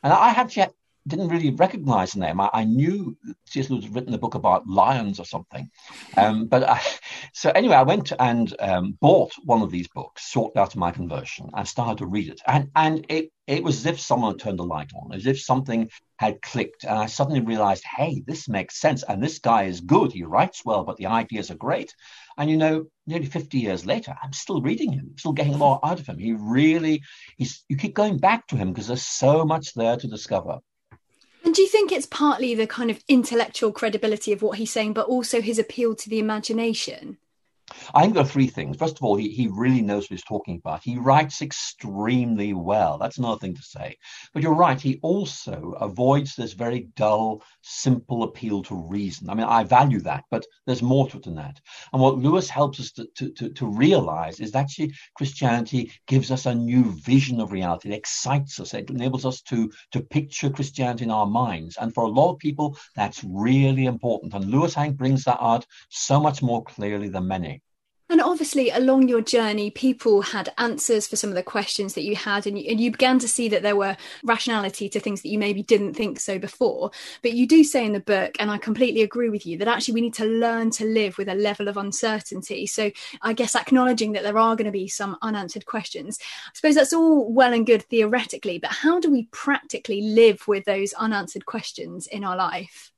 And 0.03 0.13
I 0.13 0.29
had 0.29 0.55
yet 0.55 0.73
didn't 1.09 1.29
really 1.29 1.51
recognize 1.51 2.13
the 2.13 2.21
name. 2.21 2.41
I, 2.41 2.51
I 2.53 2.65
knew 2.65 3.17
C.S. 3.47 3.71
Lewis 3.71 3.85
had 3.85 3.95
written 3.95 4.15
a 4.15 4.19
book 4.19 4.35
about 4.35 4.67
lions 4.67 5.19
or 5.19 5.25
something. 5.25 5.69
Um, 6.17 6.47
but 6.47 6.69
I, 6.69 6.81
so 7.33 7.51
anyway, 7.51 7.77
I 7.77 7.83
went 7.83 8.13
and 8.19 8.55
um, 8.61 8.99
bought 9.01 9.33
one 9.45 9.63
of 9.63 9.71
these 9.71 9.89
books 9.89 10.29
shortly 10.29 10.61
after 10.61 10.79
my 10.79 10.91
conversion 10.91 11.51
and 11.55 11.67
started 11.67 11.99
to 11.99 12.07
read 12.07 12.29
it. 12.29 12.41
And, 12.47 12.71
and 12.77 13.07
it, 13.09 13.31
it 13.47 13.65
was 13.65 13.79
as 13.79 13.87
if 13.87 14.01
someone 14.01 14.33
had 14.33 14.41
turned 14.41 14.59
the 14.59 14.65
light 14.65 14.93
on, 14.95 15.15
as 15.15 15.27
if 15.27 15.41
something 15.41 15.89
had 16.19 16.43
clicked. 16.43 16.85
And 16.85 16.99
I 16.99 17.07
suddenly 17.07 17.41
realized, 17.41 17.85
hey, 17.97 18.23
this 18.27 18.49
makes 18.49 18.81
sense. 18.81 19.03
And 19.03 19.23
this 19.23 19.39
guy 19.39 19.65
is 19.65 19.81
good. 19.81 20.13
He 20.13 20.25
writes 20.25 20.65
well, 20.65 20.85
but 20.85 20.97
the 20.97 21.07
ideas 21.07 21.51
are 21.51 21.57
great. 21.57 21.95
And 22.37 22.51
you 22.51 22.57
know, 22.57 22.85
nearly 23.07 23.27
50 23.27 23.59
years 23.59 23.87
later, 23.87 24.15
I'm 24.23 24.33
still 24.33 24.61
reading 24.61 24.93
him, 24.93 25.15
still 25.17 25.33
getting 25.33 25.55
a 25.55 25.59
lot 25.59 25.81
out 25.83 25.99
of 25.99 26.07
him. 26.07 26.19
He 26.19 26.33
really, 26.33 27.03
he's, 27.37 27.65
you 27.69 27.77
keep 27.77 27.95
going 27.95 28.19
back 28.19 28.47
to 28.49 28.57
him 28.57 28.73
because 28.73 28.87
there's 28.87 29.07
so 29.07 29.45
much 29.45 29.75
there 29.75 29.97
to 29.97 30.07
discover. 30.07 30.59
And 31.49 31.55
do 31.55 31.63
you 31.63 31.69
think 31.69 31.91
it's 31.91 32.05
partly 32.05 32.55
the 32.55 32.67
kind 32.67 32.91
of 32.91 33.03
intellectual 33.09 33.73
credibility 33.73 34.35
of 34.35 34.43
what 34.43 34.59
he's 34.59 34.71
saying, 34.71 34.93
but 34.93 35.07
also 35.07 35.41
his 35.41 35.59
appeal 35.59 35.95
to 35.95 36.11
the 36.11 36.19
imagination? 36.19 37.17
I 37.95 38.03
think 38.03 38.15
there 38.15 38.23
are 38.23 38.27
three 38.27 38.47
things. 38.47 38.77
First 38.77 38.97
of 38.97 39.03
all, 39.03 39.17
he, 39.17 39.29
he 39.29 39.49
really 39.49 39.83
knows 39.83 40.05
what 40.05 40.11
he's 40.11 40.25
talking 40.25 40.57
about. 40.57 40.83
He 40.83 40.97
writes 40.97 41.43
extremely 41.43 42.53
well. 42.53 42.99
That's 42.99 43.19
another 43.19 43.39
thing 43.39 43.55
to 43.55 43.63
say. 43.63 43.97
But 44.33 44.43
you're 44.43 44.55
right, 44.55 44.81
he 44.81 44.99
also 45.03 45.75
avoids 45.81 46.35
this 46.35 46.53
very 46.53 46.89
dull, 46.97 47.43
simple 47.63 48.23
appeal 48.23 48.63
to 48.65 48.75
reason. 48.75 49.29
I 49.29 49.35
mean, 49.35 49.47
I 49.47 49.65
value 49.65 50.01
that, 50.01 50.25
but 50.31 50.47
there's 50.67 50.83
more 50.83 51.09
to 51.09 51.19
it 51.19 51.25
than 51.25 51.35
that. 51.37 51.61
And 51.93 52.01
what 52.01 52.19
Lewis 52.19 52.49
helps 52.49 52.81
us 52.81 52.93
to, 52.93 53.07
to, 53.17 53.31
to, 53.33 53.49
to 53.51 53.67
realize 53.67 54.41
is 54.41 54.53
that 54.53 54.61
actually 54.61 54.95
Christianity 55.15 55.93
gives 56.07 56.31
us 56.31 56.47
a 56.47 56.55
new 56.55 56.93
vision 57.03 57.41
of 57.41 57.53
reality. 57.53 57.91
It 57.91 57.97
excites 57.97 58.61
us. 58.61 58.75
It 58.75 58.91
enables 58.91 59.25
us 59.25 59.43
to, 59.43 59.71
to 59.93 60.01
picture 60.01 60.51
Christianity 60.51 61.05
in 61.05 61.11
our 61.11 61.27
minds. 61.27 61.77
And 61.81 61.93
for 61.93 62.05
a 62.05 62.09
lot 62.09 62.33
of 62.33 62.39
people, 62.39 62.77
that's 62.97 63.25
really 63.25 63.87
important. 63.87 64.35
And 64.35 64.47
Lewis, 64.47 64.77
I 64.77 64.85
think, 64.85 64.97
brings 64.97 65.25
that 65.25 65.39
out 65.41 65.67
so 65.91 66.21
much 66.21 66.43
more 66.43 66.65
clearly 66.65 67.09
than 67.09 67.29
many. 67.29 67.58
And 68.11 68.23
obviously, 68.23 68.71
along 68.71 69.09
your 69.09 69.21
journey, 69.21 69.71
people 69.71 70.23
had 70.23 70.53
answers 70.57 71.07
for 71.07 71.17
some 71.17 71.29
of 71.29 71.37
the 71.37 71.43
questions 71.43 71.93
that 71.93 72.05
you 72.05 72.17
had, 72.17 72.47
and 72.47 72.59
you, 72.59 72.71
and 72.71 72.81
you, 72.81 72.91
began 72.91 73.19
to 73.19 73.29
see 73.29 73.51
that 73.51 73.63
there 73.63 73.77
were 73.77 73.99
rationality 74.25 74.89
to 74.89 74.99
things 74.99 75.21
that 75.21 75.29
you 75.29 75.39
maybe 75.39 75.63
didn't 75.63 75.93
think 75.93 76.19
so 76.19 76.39
before. 76.39 76.91
But 77.23 77.35
you 77.35 77.47
do 77.47 77.63
say 77.63 77.85
in 77.85 77.93
the 77.93 78.01
book, 78.01 78.35
and 78.41 78.51
I 78.51 78.57
completely 78.57 79.03
agree 79.03 79.29
with 79.29 79.45
you, 79.45 79.59
that 79.59 79.69
actually 79.69 79.95
we 79.95 80.01
need 80.01 80.15
to 80.15 80.25
learn 80.25 80.71
to 80.73 80.87
live 80.87 81.19
with 81.19 81.29
a 81.29 81.35
level 81.35 81.69
of 81.69 81.77
uncertainty. 81.77 82.67
So 82.67 82.91
I 83.21 83.35
guess 83.35 83.55
acknowledging 83.55 84.13
that 84.13 84.23
there 84.23 84.39
are 84.39 84.57
going 84.57 84.65
to 84.65 84.73
be 84.73 84.89
some 84.89 85.19
unanswered 85.21 85.67
questions. 85.67 86.19
I 86.47 86.51
suppose 86.55 86.77
that's 86.77 86.95
all 86.95 87.31
well 87.31 87.53
and 87.53 87.67
good 87.67 87.83
theoretically, 87.83 88.59
but 88.59 88.71
how 88.71 89.01
do 89.01 89.11
we 89.11 89.29
practically 89.33 90.01
live 90.01 90.49
with 90.49 90.65
those 90.65 90.95
unanswered 90.95 91.45
questions 91.45 92.07
in 92.07 92.25
our 92.25 92.37
life? 92.37 92.91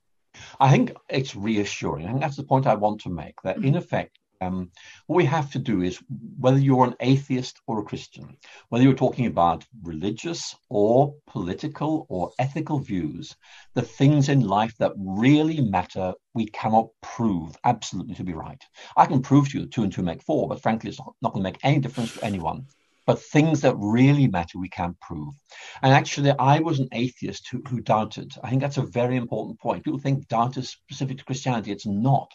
I 0.61 0.71
think 0.71 0.93
it's 1.09 1.35
reassuring. 1.35 2.07
I 2.07 2.11
think 2.11 2.21
that's 2.21 2.37
the 2.37 2.45
point 2.45 2.69
I 2.69 2.75
want 2.75 3.01
to 3.01 3.09
make 3.09 3.43
that, 3.43 3.57
in 3.57 3.75
mm. 3.75 3.79
effect, 3.79 4.20
um, 4.41 4.71
what 5.07 5.17
we 5.17 5.25
have 5.25 5.51
to 5.53 5.59
do 5.59 5.83
is 5.83 6.03
whether 6.39 6.59
you're 6.59 6.87
an 6.87 6.97
atheist 7.01 7.61
or 7.67 7.81
a 7.81 7.85
Christian, 7.85 8.37
whether 8.69 8.83
you're 8.85 8.95
talking 8.95 9.27
about 9.27 9.65
religious 9.83 10.57
or 10.69 11.15
political 11.27 12.07
or 12.09 12.33
ethical 12.39 12.79
views, 12.79 13.37
the 13.75 13.83
things 13.83 14.29
in 14.29 14.41
life 14.41 14.75
that 14.79 14.93
really 14.97 15.61
matter, 15.61 16.15
we 16.35 16.47
cannot 16.47 16.89
prove 17.03 17.57
absolutely 17.65 18.15
to 18.15 18.25
be 18.25 18.33
right. 18.33 18.63
I 18.97 19.07
can 19.07 19.23
prove 19.23 19.51
to 19.51 19.59
you 19.59 19.65
that 19.65 19.73
two 19.73 19.83
and 19.83 19.93
two 19.93 20.03
make 20.03 20.23
four, 20.23 20.49
but 20.49 20.63
frankly, 20.63 20.91
it's 20.91 21.01
not 21.21 21.33
going 21.33 21.45
to 21.45 21.51
make 21.51 21.59
any 21.63 21.79
difference 21.79 22.13
to 22.15 22.25
anyone 22.25 22.67
but 23.07 23.21
things 23.21 23.63
that 23.63 23.75
really 23.77 24.29
matter 24.29 24.57
we 24.57 24.69
can't 24.69 25.01
prove. 25.01 25.35
And 25.83 25.93
actually, 25.93 26.31
I 26.31 26.61
was 26.61 26.79
an 26.79 26.89
atheist 26.93 27.49
who, 27.51 27.61
who 27.69 27.81
doubted. 27.81 28.33
I 28.45 28.49
think 28.49 28.63
that's 28.63 28.77
a 28.77 28.83
very 28.83 29.17
important 29.17 29.59
point. 29.59 29.83
People 29.83 29.99
think 29.99 30.29
doubt 30.29 30.57
is 30.57 30.71
specific 30.71 31.19
to 31.19 31.25
Christianity. 31.25 31.73
It's 31.73 31.87
not. 31.87 32.31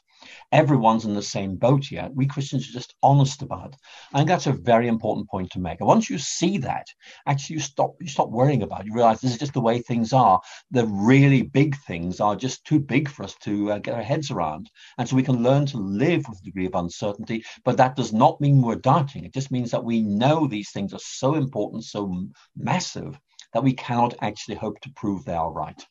Everyone's 0.51 1.05
in 1.05 1.13
the 1.13 1.21
same 1.21 1.55
boat 1.55 1.85
here. 1.85 2.09
We 2.13 2.27
Christians 2.27 2.67
are 2.69 2.73
just 2.73 2.95
honest 3.01 3.41
about 3.41 3.73
it. 3.73 3.75
I 4.13 4.17
think 4.17 4.29
that's 4.29 4.47
a 4.47 4.53
very 4.53 4.87
important 4.87 5.29
point 5.29 5.51
to 5.51 5.59
make. 5.59 5.79
And 5.79 5.87
once 5.87 6.09
you 6.09 6.17
see 6.17 6.57
that, 6.59 6.87
actually 7.25 7.55
you 7.55 7.59
stop 7.61 7.95
you 7.99 8.07
stop 8.07 8.29
worrying 8.29 8.63
about 8.63 8.81
it. 8.81 8.87
You 8.87 8.93
realize 8.93 9.21
this 9.21 9.31
is 9.31 9.39
just 9.39 9.53
the 9.53 9.61
way 9.61 9.79
things 9.79 10.13
are. 10.13 10.39
The 10.71 10.85
really 10.87 11.41
big 11.43 11.75
things 11.87 12.19
are 12.19 12.35
just 12.35 12.65
too 12.65 12.79
big 12.79 13.09
for 13.09 13.23
us 13.23 13.35
to 13.41 13.71
uh, 13.73 13.79
get 13.79 13.95
our 13.95 14.03
heads 14.03 14.31
around. 14.31 14.69
And 14.97 15.07
so 15.07 15.15
we 15.15 15.23
can 15.23 15.43
learn 15.43 15.65
to 15.67 15.77
live 15.77 16.25
with 16.27 16.39
a 16.39 16.45
degree 16.45 16.67
of 16.67 16.75
uncertainty, 16.75 17.43
but 17.63 17.77
that 17.77 17.95
does 17.95 18.13
not 18.13 18.39
mean 18.39 18.61
we're 18.61 18.75
doubting. 18.75 19.25
It 19.25 19.33
just 19.33 19.51
means 19.51 19.71
that 19.71 19.83
we 19.83 20.01
know 20.01 20.47
these 20.47 20.71
things 20.71 20.93
are 20.93 20.99
so 20.99 21.35
important, 21.35 21.83
so 21.83 22.27
massive 22.55 23.19
that 23.53 23.63
we 23.63 23.73
cannot 23.73 24.15
actually 24.21 24.55
hope 24.55 24.79
to 24.81 24.91
prove 24.95 25.23
they 25.25 25.33
are 25.33 25.51
right. 25.51 25.81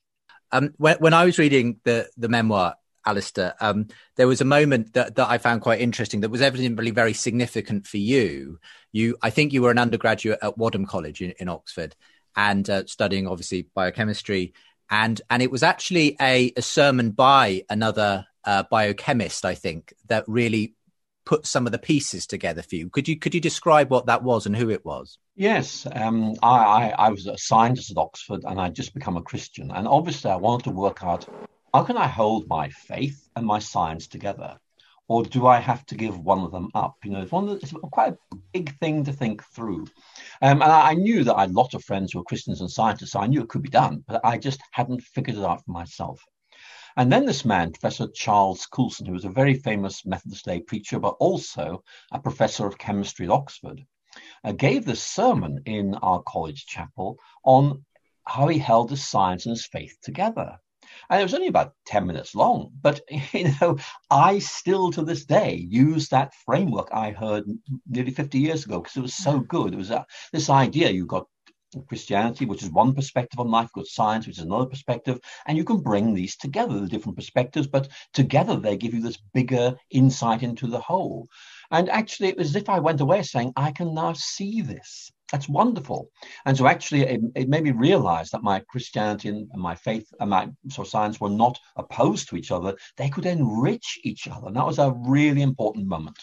Um, 0.52 0.73
when, 0.76 0.97
when 0.99 1.14
I 1.14 1.25
was 1.25 1.38
reading 1.38 1.81
the 1.85 2.09
the 2.16 2.28
memoir, 2.28 2.76
Alister, 3.07 3.55
um, 3.61 3.89
there 4.17 4.27
was 4.27 4.41
a 4.41 4.45
moment 4.47 4.95
that, 4.95 5.17
that 5.17 5.29
I 5.29 5.39
found 5.39 5.63
quite 5.63 5.81
interesting 5.81 6.21
that 6.21 6.31
was 6.31 6.43
evidently 6.43 6.91
very 6.91 7.13
significant 7.13 7.87
for 7.87 7.99
you. 7.99 8.59
You, 8.93 9.17
I 9.23 9.31
think 9.31 9.53
you 9.53 9.63
were 9.63 9.71
an 9.71 9.79
undergraduate 9.79 10.39
at 10.43 10.59
Wadham 10.59 10.87
College 10.87 11.21
in, 11.21 11.33
in 11.39 11.49
Oxford 11.49 11.95
and 12.37 12.69
uh, 12.69 12.87
studying 12.87 13.27
obviously 13.27 13.69
biochemistry. 13.75 14.55
And, 14.91 15.21
and 15.31 15.43
it 15.43 15.51
was 15.51 15.63
actually 15.63 16.17
a, 16.21 16.53
a 16.57 16.63
sermon 16.63 17.11
by 17.11 17.65
another 17.71 18.27
uh, 18.45 18.65
biochemist, 18.71 19.45
I 19.45 19.55
think, 19.55 19.93
that 20.09 20.25
really 20.27 20.75
put 21.25 21.47
some 21.47 21.67
of 21.67 21.73
the 21.73 21.79
pieces 21.79 22.27
together 22.27 22.63
for 22.63 22.77
you. 22.77 22.91
Could 22.91 23.09
you 23.09 23.19
could 23.19 23.35
you 23.35 23.41
describe 23.41 23.91
what 23.91 24.07
that 24.07 24.23
was 24.23 24.47
and 24.47 24.55
who 24.55 24.71
it 24.71 24.85
was? 24.85 25.19
Yes, 25.37 25.87
um, 25.93 26.35
I, 26.43 26.57
I, 26.57 26.95
I 26.99 27.09
was 27.09 27.27
a 27.27 27.37
scientist 27.39 27.91
at 27.91 27.97
Oxford, 27.97 28.45
and 28.45 28.61
I'd 28.61 28.75
just 28.75 28.95
become 28.95 29.17
a 29.17 29.23
Christian, 29.23 29.71
and 29.71 29.89
obviously 29.89 30.31
I 30.31 30.37
wanted 30.37 30.65
to 30.65 30.71
work 30.71 31.03
out 31.03 31.27
how 31.75 31.83
can 31.83 31.97
I 31.97 32.07
hold 32.07 32.47
my 32.47 32.69
faith 32.69 33.28
and 33.35 33.45
my 33.45 33.59
science 33.59 34.07
together? 34.07 34.61
Or 35.09 35.25
do 35.25 35.49
I 35.49 35.59
have 35.59 35.85
to 35.87 35.97
give 35.97 36.16
one 36.16 36.38
of 36.45 36.52
them 36.52 36.71
up? 36.73 36.95
You 37.02 37.11
know, 37.11 37.23
it's 37.23 37.33
one 37.33 37.49
it's 37.49 37.75
quite 37.90 38.12
a 38.12 38.37
big 38.52 38.78
thing 38.78 39.02
to 39.04 39.12
think 39.12 39.43
through. 39.43 39.87
Um, 40.40 40.62
and 40.62 40.71
I, 40.71 40.90
I, 40.90 40.95
knew 40.95 41.25
that 41.25 41.35
I 41.35 41.40
had 41.43 41.50
a 41.50 41.54
lot 41.54 41.75
of 41.75 41.83
friends 41.83 42.12
who 42.12 42.21
were 42.21 42.25
Christians 42.25 42.61
and 42.61 42.71
scientists, 42.71 43.11
so 43.11 43.21
I 43.21 43.26
knew 43.26 43.43
it 43.43 43.49
could 43.49 43.62
be 43.62 43.69
done, 43.69 44.04
but 44.07 44.21
I 44.25 44.38
just 44.38 44.61
hadn't 44.71 45.02
figured 45.02 45.37
it 45.37 45.45
out 45.45 45.64
for 45.64 45.73
myself. 45.73 46.23
And 46.97 47.11
then 47.11 47.26
this 47.26 47.45
man, 47.45 47.73
Professor 47.73 48.07
Charles 48.14 48.66
Coulson, 48.66 49.07
who 49.07 49.12
was 49.12 49.25
a 49.25 49.31
very 49.31 49.54
famous 49.54 50.07
Methodist 50.07 50.47
lay 50.47 50.61
preacher, 50.61 51.00
but 51.00 51.16
also 51.19 51.83
a 52.12 52.21
professor 52.21 52.69
of 52.69 52.78
chemistry 52.78 53.26
at 53.26 53.33
Oxford, 53.33 53.85
uh, 54.45 54.52
gave 54.52 54.85
this 54.85 55.02
sermon 55.02 55.61
in 55.66 55.97
our 55.97 56.23
college 56.23 56.66
chapel 56.66 57.19
on 57.43 57.85
how 58.25 58.47
he 58.47 58.61
held 58.61 58.90
his 58.90 59.04
science 59.04 59.45
and 59.45 59.54
his 59.54 59.66
faith 59.66 59.97
together. 60.02 60.61
And 61.11 61.21
it 61.21 61.25
was 61.25 61.35
only 61.35 61.49
about 61.49 61.75
10 61.87 62.07
minutes 62.07 62.35
long. 62.35 62.71
But, 62.81 63.01
you 63.33 63.53
know, 63.61 63.79
I 64.11 64.39
still 64.39 64.91
to 64.93 65.03
this 65.03 65.25
day 65.25 65.67
use 65.69 66.09
that 66.09 66.35
framework 66.45 66.89
I 66.93 67.11
heard 67.11 67.45
nearly 67.89 68.11
50 68.11 68.39
years 68.39 68.65
ago 68.65 68.81
because 68.81 68.97
it 68.97 69.03
was 69.03 69.15
so 69.15 69.41
good. 69.41 69.75
It 69.75 69.79
was 69.79 69.91
uh, 69.91 70.05
this 70.33 70.51
idea 70.51 70.91
you've 70.91 71.09
got 71.09 71.27
Christianity, 71.89 72.45
which 72.45 72.63
is 72.63 72.71
one 72.71 72.95
perspective 72.95 73.41
on 73.41 73.51
life, 73.51 73.73
got 73.73 73.87
science, 73.87 74.27
which 74.27 74.39
is 74.39 74.45
another 74.45 74.67
perspective, 74.67 75.19
and 75.47 75.59
you 75.59 75.65
can 75.65 75.81
bring 75.81 76.15
these 76.15 76.37
together, 76.37 76.79
the 76.79 76.87
different 76.87 77.17
perspectives, 77.17 77.67
but 77.67 77.89
together 78.13 78.57
they 78.57 78.77
give 78.77 78.95
you 78.95 79.03
this 79.03 79.19
bigger 79.33 79.77
insight 79.91 80.43
into 80.43 80.67
the 80.67 80.81
whole. 80.81 81.29
And 81.71 81.89
actually, 81.89 82.29
it 82.29 82.37
was 82.37 82.51
as 82.51 82.57
if 82.57 82.69
I 82.69 82.79
went 82.79 83.01
away 83.01 83.23
saying, 83.23 83.53
I 83.57 83.73
can 83.73 83.95
now 83.95 84.13
see 84.13 84.61
this. 84.61 85.11
That's 85.33 85.49
wonderful. 85.49 86.11
And 86.45 86.57
so 86.57 86.66
actually, 86.66 87.02
it, 87.02 87.21
it, 87.35 87.49
made 87.49 87.64
me 87.64 87.71
realize 87.71 88.31
that 88.31 88.43
my 88.43 88.61
Christianity 88.61 89.28
and 89.28 89.49
my 89.54 89.75
faith 89.75 90.07
and 90.21 90.31
my 90.31 90.50
so 90.69 90.85
science 90.85 91.21
were 91.21 91.31
not 91.31 91.59
opposed 91.76 92.28
to 92.28 92.37
each 92.37 92.50
other. 92.50 92.76
They 92.97 93.09
could 93.09 93.26
enrich 93.26 93.99
each 94.04 94.28
other. 94.28 94.49
And 94.49 94.57
that 94.57 94.66
was 94.66 94.78
a 94.78 94.95
really 95.07 95.43
important 95.43 95.87
moment. 95.87 96.19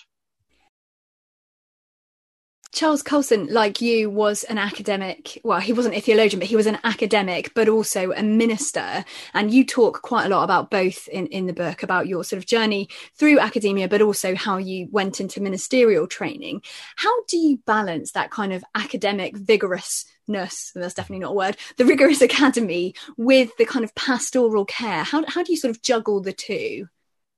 Charles 2.73 3.03
Coulson, 3.03 3.47
like 3.47 3.81
you, 3.81 4.09
was 4.09 4.45
an 4.45 4.57
academic. 4.57 5.41
Well, 5.43 5.59
he 5.59 5.73
wasn't 5.73 5.95
a 5.95 5.99
theologian, 5.99 6.39
but 6.39 6.47
he 6.47 6.55
was 6.55 6.67
an 6.67 6.79
academic, 6.85 7.53
but 7.53 7.67
also 7.67 8.13
a 8.13 8.23
minister. 8.23 9.03
And 9.33 9.53
you 9.53 9.65
talk 9.65 10.01
quite 10.01 10.25
a 10.25 10.29
lot 10.29 10.45
about 10.45 10.71
both 10.71 11.09
in, 11.09 11.27
in 11.27 11.47
the 11.47 11.53
book 11.53 11.83
about 11.83 12.07
your 12.07 12.23
sort 12.23 12.37
of 12.37 12.45
journey 12.45 12.87
through 13.19 13.39
academia, 13.39 13.89
but 13.89 14.01
also 14.01 14.35
how 14.35 14.57
you 14.57 14.87
went 14.89 15.19
into 15.19 15.41
ministerial 15.41 16.07
training. 16.07 16.61
How 16.95 17.11
do 17.25 17.37
you 17.37 17.59
balance 17.65 18.13
that 18.13 18.31
kind 18.31 18.53
of 18.53 18.63
academic 18.73 19.35
vigorousness? 19.35 20.71
That's 20.73 20.93
definitely 20.93 21.19
not 21.19 21.31
a 21.31 21.35
word. 21.35 21.57
The 21.75 21.85
rigorous 21.85 22.21
academy 22.21 22.95
with 23.17 23.55
the 23.57 23.65
kind 23.65 23.83
of 23.83 23.93
pastoral 23.95 24.63
care. 24.63 25.03
How, 25.03 25.25
how 25.27 25.43
do 25.43 25.51
you 25.51 25.57
sort 25.57 25.75
of 25.75 25.81
juggle 25.81 26.21
the 26.21 26.33
two? 26.33 26.87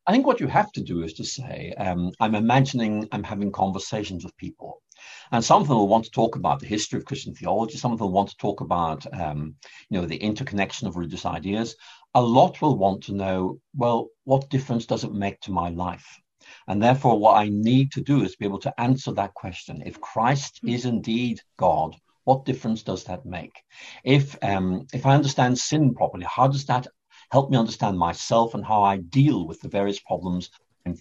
I 0.06 0.12
think 0.12 0.28
what 0.28 0.42
you 0.42 0.48
have 0.48 0.72
to 0.74 0.82
do 0.82 1.02
is 1.02 1.14
to 1.14 1.24
say, 1.24 1.74
um, 1.78 2.12
I'm 2.20 2.36
imagining 2.36 3.08
I'm 3.12 3.24
having 3.24 3.52
conversations 3.52 4.24
with 4.24 4.36
people 4.38 4.82
and 5.32 5.44
some 5.44 5.62
of 5.62 5.68
them 5.68 5.78
will 5.78 5.88
want 5.88 6.06
to 6.06 6.12
talk 6.12 6.36
about 6.36 6.60
the 6.60 6.68
history 6.68 6.98
of 6.98 7.06
Christian 7.06 7.34
theology. 7.34 7.78
Some 7.78 7.92
of 7.92 8.00
them 8.00 8.12
want 8.12 8.30
to 8.30 8.38
talk 8.38 8.62
about, 8.62 9.06
um, 9.14 9.56
you 9.90 10.00
know, 10.00 10.06
the 10.06 10.18
interconnection 10.18 10.88
of 10.88 10.96
religious 10.96 11.26
ideas. 11.26 11.76
A 12.14 12.22
lot 12.22 12.62
will 12.62 12.78
want 12.78 13.04
to 13.04 13.14
know, 13.14 13.60
well, 13.76 14.10
what 14.24 14.50
difference 14.50 14.86
does 14.86 15.04
it 15.04 15.14
make 15.14 15.40
to 15.42 15.52
my 15.52 15.70
life? 15.70 16.06
And 16.68 16.82
therefore, 16.82 17.18
what 17.20 17.38
I 17.38 17.50
need 17.50 17.92
to 17.94 18.02
do 18.02 18.24
is 18.24 18.36
be 18.36 18.46
able 18.46 18.60
to 18.60 18.80
answer 18.80 19.12
that 19.14 19.34
question. 19.34 19.82
If 19.86 20.02
Christ 20.02 20.60
hmm. 20.62 20.70
is 20.70 20.86
indeed 20.86 21.42
God, 21.58 21.96
what 22.26 22.46
difference 22.46 22.84
does 22.84 23.04
that 23.06 23.26
make? 23.26 23.54
If 24.04 24.38
um, 24.42 24.88
if 24.94 25.06
I 25.06 25.16
understand 25.16 25.58
sin 25.58 25.94
properly, 25.94 26.26
how 26.26 26.48
does 26.48 26.66
that 26.66 26.88
help 27.32 27.50
me 27.50 27.58
understand 27.58 27.98
myself 27.98 28.54
and 28.54 28.66
how 28.66 28.84
I 28.84 28.98
deal 28.98 29.48
with 29.48 29.60
the 29.60 29.68
various 29.68 30.00
problems 30.00 30.50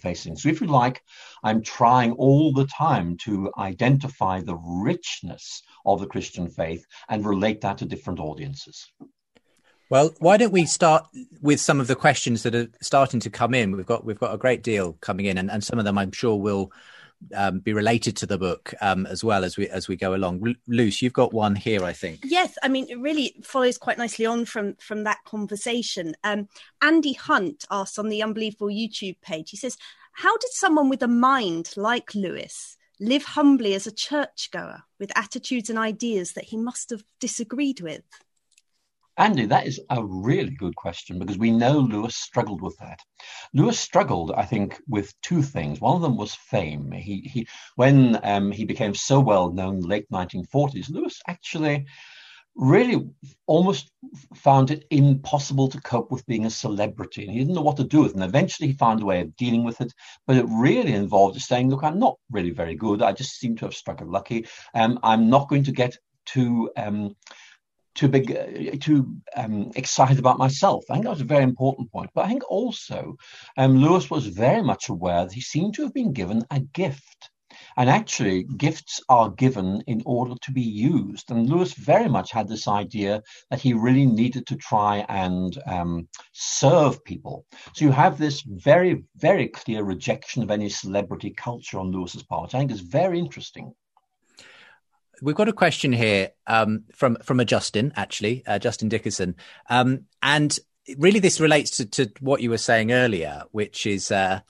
Facing. 0.00 0.36
So, 0.36 0.48
if 0.48 0.60
you 0.60 0.68
like, 0.68 1.02
I'm 1.42 1.60
trying 1.60 2.12
all 2.12 2.52
the 2.52 2.66
time 2.66 3.16
to 3.24 3.52
identify 3.58 4.40
the 4.40 4.54
richness 4.54 5.60
of 5.84 5.98
the 5.98 6.06
Christian 6.06 6.48
faith 6.48 6.86
and 7.08 7.26
relate 7.26 7.60
that 7.62 7.78
to 7.78 7.84
different 7.84 8.20
audiences. 8.20 8.92
Well, 9.90 10.14
why 10.20 10.36
don't 10.36 10.52
we 10.52 10.66
start 10.66 11.04
with 11.40 11.60
some 11.60 11.80
of 11.80 11.88
the 11.88 11.96
questions 11.96 12.44
that 12.44 12.54
are 12.54 12.68
starting 12.80 13.18
to 13.20 13.28
come 13.28 13.54
in? 13.54 13.76
We've 13.76 13.84
got 13.84 14.04
we've 14.04 14.20
got 14.20 14.32
a 14.32 14.38
great 14.38 14.62
deal 14.62 14.92
coming 15.00 15.26
in, 15.26 15.36
and, 15.36 15.50
and 15.50 15.64
some 15.64 15.80
of 15.80 15.84
them 15.84 15.98
I'm 15.98 16.12
sure 16.12 16.36
will 16.36 16.72
um, 17.34 17.60
be 17.60 17.72
related 17.72 18.16
to 18.18 18.26
the 18.26 18.38
book 18.38 18.74
um, 18.80 19.06
as 19.06 19.22
well 19.22 19.44
as 19.44 19.56
we 19.56 19.68
as 19.68 19.88
we 19.88 19.96
go 19.96 20.14
along. 20.14 20.56
Luce, 20.66 21.02
you've 21.02 21.12
got 21.12 21.32
one 21.32 21.54
here, 21.54 21.84
I 21.84 21.92
think. 21.92 22.20
Yes, 22.24 22.56
I 22.62 22.68
mean 22.68 22.86
it 22.88 22.98
really 22.98 23.34
follows 23.42 23.78
quite 23.78 23.98
nicely 23.98 24.26
on 24.26 24.44
from 24.44 24.74
from 24.76 25.04
that 25.04 25.18
conversation. 25.24 26.14
Um, 26.24 26.48
Andy 26.80 27.12
Hunt 27.12 27.64
asked 27.70 27.98
on 27.98 28.08
the 28.08 28.22
Unbelievable 28.22 28.68
YouTube 28.68 29.20
page. 29.22 29.50
He 29.50 29.56
says, 29.56 29.76
"How 30.12 30.36
did 30.36 30.52
someone 30.52 30.88
with 30.88 31.02
a 31.02 31.08
mind 31.08 31.72
like 31.76 32.14
Lewis?" 32.14 32.76
Live 33.00 33.24
humbly 33.24 33.74
as 33.74 33.86
a 33.88 33.92
churchgoer 33.92 34.84
with 35.00 35.10
attitudes 35.18 35.68
and 35.68 35.78
ideas 35.78 36.34
that 36.34 36.44
he 36.44 36.56
must 36.56 36.90
have 36.90 37.02
disagreed 37.18 37.80
with. 37.80 38.04
Andy, 39.22 39.46
that 39.46 39.68
is 39.68 39.80
a 39.88 40.04
really 40.04 40.50
good 40.50 40.74
question 40.74 41.20
because 41.20 41.38
we 41.38 41.52
know 41.52 41.78
Lewis 41.78 42.16
struggled 42.16 42.60
with 42.60 42.76
that. 42.78 42.98
Lewis 43.54 43.78
struggled, 43.78 44.32
I 44.32 44.44
think, 44.44 44.80
with 44.88 45.14
two 45.22 45.42
things. 45.42 45.80
One 45.80 45.94
of 45.94 46.02
them 46.02 46.16
was 46.16 46.34
fame. 46.34 46.90
He, 46.90 47.20
he 47.32 47.46
when 47.76 48.18
um, 48.24 48.50
he 48.50 48.64
became 48.64 48.96
so 48.96 49.20
well 49.20 49.52
known, 49.52 49.76
in 49.76 49.80
the 49.82 49.86
late 49.86 50.10
1940s, 50.10 50.90
Lewis 50.90 51.20
actually 51.28 51.86
really 52.56 53.10
almost 53.46 53.92
found 54.34 54.72
it 54.72 54.86
impossible 54.90 55.68
to 55.68 55.80
cope 55.80 56.10
with 56.10 56.26
being 56.26 56.46
a 56.46 56.50
celebrity. 56.50 57.22
And 57.22 57.30
he 57.30 57.38
didn't 57.38 57.54
know 57.54 57.62
what 57.62 57.76
to 57.76 57.84
do 57.84 58.00
with 58.00 58.10
it. 58.10 58.16
And 58.16 58.24
eventually 58.24 58.70
he 58.70 58.74
found 58.74 59.02
a 59.02 59.06
way 59.06 59.20
of 59.20 59.36
dealing 59.36 59.62
with 59.62 59.80
it. 59.80 59.92
But 60.26 60.36
it 60.36 60.46
really 60.48 60.94
involved 60.94 61.40
saying, 61.40 61.70
look, 61.70 61.84
I'm 61.84 62.00
not 62.00 62.16
really 62.32 62.50
very 62.50 62.74
good. 62.74 63.02
I 63.02 63.12
just 63.12 63.38
seem 63.38 63.54
to 63.58 63.66
have 63.66 63.74
struck 63.74 64.00
it 64.00 64.08
lucky. 64.08 64.46
Um, 64.74 64.98
I'm 65.04 65.30
not 65.30 65.48
going 65.48 65.62
to 65.62 65.72
get 65.72 65.96
too 66.26 66.70
um, 66.76 67.14
too 67.94 68.08
uh, 68.08 68.76
too 68.80 69.16
um, 69.36 69.70
excited 69.76 70.18
about 70.18 70.38
myself. 70.38 70.84
I 70.88 70.94
think 70.94 71.04
that 71.04 71.10
was 71.10 71.20
a 71.20 71.24
very 71.24 71.44
important 71.44 71.90
point. 71.92 72.10
But 72.14 72.24
I 72.24 72.28
think 72.28 72.50
also 72.50 73.16
um, 73.56 73.76
Lewis 73.76 74.10
was 74.10 74.26
very 74.26 74.62
much 74.62 74.88
aware 74.88 75.24
that 75.24 75.32
he 75.32 75.40
seemed 75.40 75.74
to 75.74 75.82
have 75.82 75.94
been 75.94 76.12
given 76.12 76.44
a 76.50 76.60
gift. 76.60 77.30
And 77.76 77.88
actually, 77.88 78.44
gifts 78.44 79.00
are 79.08 79.30
given 79.30 79.82
in 79.86 80.02
order 80.04 80.34
to 80.42 80.52
be 80.52 80.62
used. 80.62 81.30
And 81.30 81.48
Lewis 81.48 81.74
very 81.74 82.08
much 82.08 82.30
had 82.30 82.48
this 82.48 82.68
idea 82.68 83.22
that 83.50 83.60
he 83.60 83.72
really 83.72 84.06
needed 84.06 84.46
to 84.46 84.56
try 84.56 85.04
and 85.08 85.56
um, 85.66 86.08
serve 86.32 87.02
people. 87.04 87.46
So 87.74 87.84
you 87.84 87.90
have 87.92 88.18
this 88.18 88.42
very, 88.42 89.04
very 89.16 89.48
clear 89.48 89.84
rejection 89.84 90.42
of 90.42 90.50
any 90.50 90.68
celebrity 90.68 91.30
culture 91.30 91.78
on 91.78 91.92
Lewis's 91.92 92.22
part. 92.22 92.54
I 92.54 92.58
think 92.58 92.70
is 92.70 92.80
very 92.80 93.18
interesting. 93.18 93.74
We've 95.22 95.36
got 95.36 95.48
a 95.48 95.52
question 95.52 95.92
here 95.92 96.30
um, 96.48 96.84
from 96.92 97.16
from 97.22 97.38
a 97.38 97.44
Justin, 97.44 97.92
actually, 97.94 98.42
uh, 98.44 98.58
Justin 98.58 98.88
Dickerson, 98.88 99.36
um, 99.70 100.06
and 100.20 100.58
really 100.98 101.20
this 101.20 101.40
relates 101.40 101.76
to, 101.76 101.86
to, 101.86 102.10
what 102.18 102.40
you 102.40 102.50
were 102.50 102.58
saying 102.58 102.90
earlier, 102.90 103.44
which 103.52 103.86
is 103.86 104.10
uh, 104.10 104.40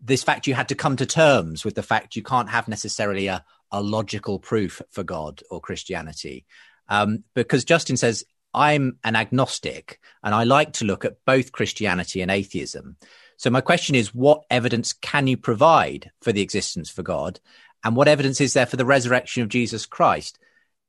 this 0.00 0.22
fact 0.22 0.46
you 0.46 0.54
had 0.54 0.68
to 0.68 0.76
come 0.76 0.94
to 0.96 1.04
terms 1.04 1.64
with 1.64 1.74
the 1.74 1.82
fact 1.82 2.14
you 2.14 2.22
can't 2.22 2.48
have 2.48 2.68
necessarily 2.68 3.26
a, 3.26 3.44
a 3.72 3.82
logical 3.82 4.38
proof 4.38 4.80
for 4.92 5.02
God 5.02 5.42
or 5.50 5.60
Christianity. 5.60 6.46
Um, 6.88 7.24
because 7.34 7.64
Justin 7.64 7.96
says, 7.96 8.24
I'm 8.54 8.98
an 9.02 9.16
agnostic 9.16 10.00
and 10.22 10.32
I 10.32 10.44
like 10.44 10.74
to 10.74 10.84
look 10.84 11.04
at 11.04 11.24
both 11.24 11.52
Christianity 11.52 12.20
and 12.22 12.30
atheism. 12.30 12.96
So 13.36 13.48
my 13.48 13.60
question 13.60 13.94
is, 13.94 14.14
what 14.14 14.42
evidence 14.50 14.92
can 14.92 15.26
you 15.26 15.36
provide 15.36 16.10
for 16.20 16.32
the 16.32 16.42
existence 16.42 16.90
for 16.90 17.02
God? 17.02 17.40
And 17.84 17.96
what 17.96 18.08
evidence 18.08 18.40
is 18.40 18.52
there 18.52 18.66
for 18.66 18.76
the 18.76 18.84
resurrection 18.84 19.42
of 19.42 19.48
Jesus 19.48 19.86
Christ? 19.86 20.38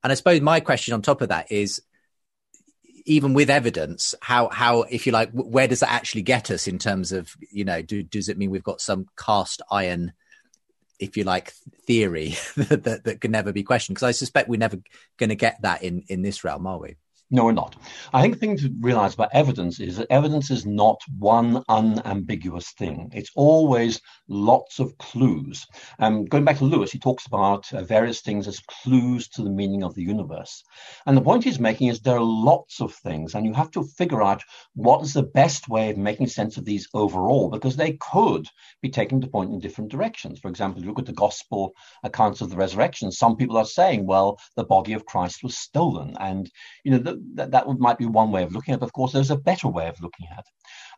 And 0.03 0.11
I 0.11 0.15
suppose 0.15 0.41
my 0.41 0.59
question 0.59 0.93
on 0.93 1.01
top 1.01 1.21
of 1.21 1.29
that 1.29 1.51
is, 1.51 1.81
even 3.05 3.33
with 3.33 3.49
evidence, 3.49 4.13
how 4.21 4.49
how 4.49 4.83
if 4.83 5.05
you 5.05 5.11
like, 5.11 5.31
where 5.31 5.67
does 5.67 5.79
that 5.79 5.91
actually 5.91 6.21
get 6.21 6.51
us 6.51 6.67
in 6.67 6.77
terms 6.77 7.11
of 7.11 7.35
you 7.51 7.65
know, 7.65 7.81
do, 7.81 8.03
does 8.03 8.29
it 8.29 8.37
mean 8.37 8.51
we've 8.51 8.63
got 8.63 8.81
some 8.81 9.07
cast 9.17 9.61
iron, 9.71 10.13
if 10.99 11.17
you 11.17 11.23
like, 11.23 11.53
theory 11.87 12.35
that, 12.57 12.83
that, 12.83 13.03
that 13.05 13.21
can 13.21 13.31
never 13.31 13.51
be 13.51 13.63
questioned? 13.63 13.95
Because 13.95 14.07
I 14.07 14.11
suspect 14.11 14.49
we're 14.49 14.57
never 14.57 14.77
going 15.17 15.29
to 15.29 15.35
get 15.35 15.61
that 15.61 15.83
in 15.83 16.03
in 16.09 16.21
this 16.21 16.43
realm, 16.43 16.67
are 16.67 16.79
we? 16.79 16.95
No, 17.33 17.45
we're 17.45 17.53
not. 17.53 17.77
I 18.11 18.21
think 18.21 18.33
the 18.33 18.39
thing 18.41 18.57
to 18.57 18.73
realize 18.81 19.13
about 19.13 19.29
evidence 19.31 19.79
is 19.79 19.95
that 19.95 20.07
evidence 20.09 20.51
is 20.51 20.65
not 20.65 20.99
one 21.17 21.63
unambiguous 21.69 22.73
thing. 22.73 23.09
It's 23.13 23.31
always 23.35 24.01
lots 24.27 24.79
of 24.79 24.97
clues. 24.97 25.65
Um, 25.99 26.25
going 26.25 26.43
back 26.43 26.57
to 26.57 26.65
Lewis, 26.65 26.91
he 26.91 26.99
talks 26.99 27.27
about 27.27 27.71
uh, 27.73 27.83
various 27.83 28.19
things 28.19 28.49
as 28.49 28.59
clues 28.59 29.29
to 29.29 29.43
the 29.43 29.49
meaning 29.49 29.81
of 29.81 29.95
the 29.95 30.03
universe. 30.03 30.61
And 31.05 31.15
the 31.15 31.21
point 31.21 31.45
he's 31.45 31.57
making 31.57 31.87
is 31.87 32.01
there 32.01 32.17
are 32.17 32.21
lots 32.21 32.81
of 32.81 32.93
things, 32.93 33.33
and 33.33 33.45
you 33.45 33.53
have 33.53 33.71
to 33.71 33.83
figure 33.83 34.21
out 34.21 34.43
what 34.75 35.01
is 35.01 35.13
the 35.13 35.23
best 35.23 35.69
way 35.69 35.89
of 35.89 35.97
making 35.97 36.27
sense 36.27 36.57
of 36.57 36.65
these 36.65 36.89
overall, 36.93 37.49
because 37.49 37.77
they 37.77 37.93
could 37.93 38.45
be 38.81 38.89
taken 38.89 39.21
to 39.21 39.27
point 39.27 39.51
in 39.51 39.59
different 39.59 39.89
directions. 39.89 40.41
For 40.41 40.49
example, 40.49 40.79
if 40.79 40.83
you 40.83 40.89
look 40.89 40.99
at 40.99 41.05
the 41.05 41.13
gospel 41.13 41.71
accounts 42.03 42.41
of 42.41 42.49
the 42.49 42.57
resurrection, 42.57 43.09
some 43.09 43.37
people 43.37 43.55
are 43.55 43.63
saying, 43.63 44.05
well, 44.05 44.37
the 44.57 44.65
body 44.65 44.91
of 44.91 45.05
Christ 45.05 45.43
was 45.43 45.57
stolen. 45.57 46.17
And, 46.19 46.51
you 46.83 46.91
know, 46.91 46.97
the, 46.97 47.20
that, 47.35 47.51
that 47.51 47.67
might 47.79 47.97
be 47.97 48.05
one 48.05 48.31
way 48.31 48.43
of 48.43 48.53
looking 48.53 48.73
at 48.73 48.81
it. 48.81 48.83
Of 48.83 48.93
course, 48.93 49.11
there's 49.11 49.31
a 49.31 49.37
better 49.37 49.67
way 49.67 49.87
of 49.87 50.01
looking 50.01 50.27
at 50.31 50.39
it. 50.39 50.45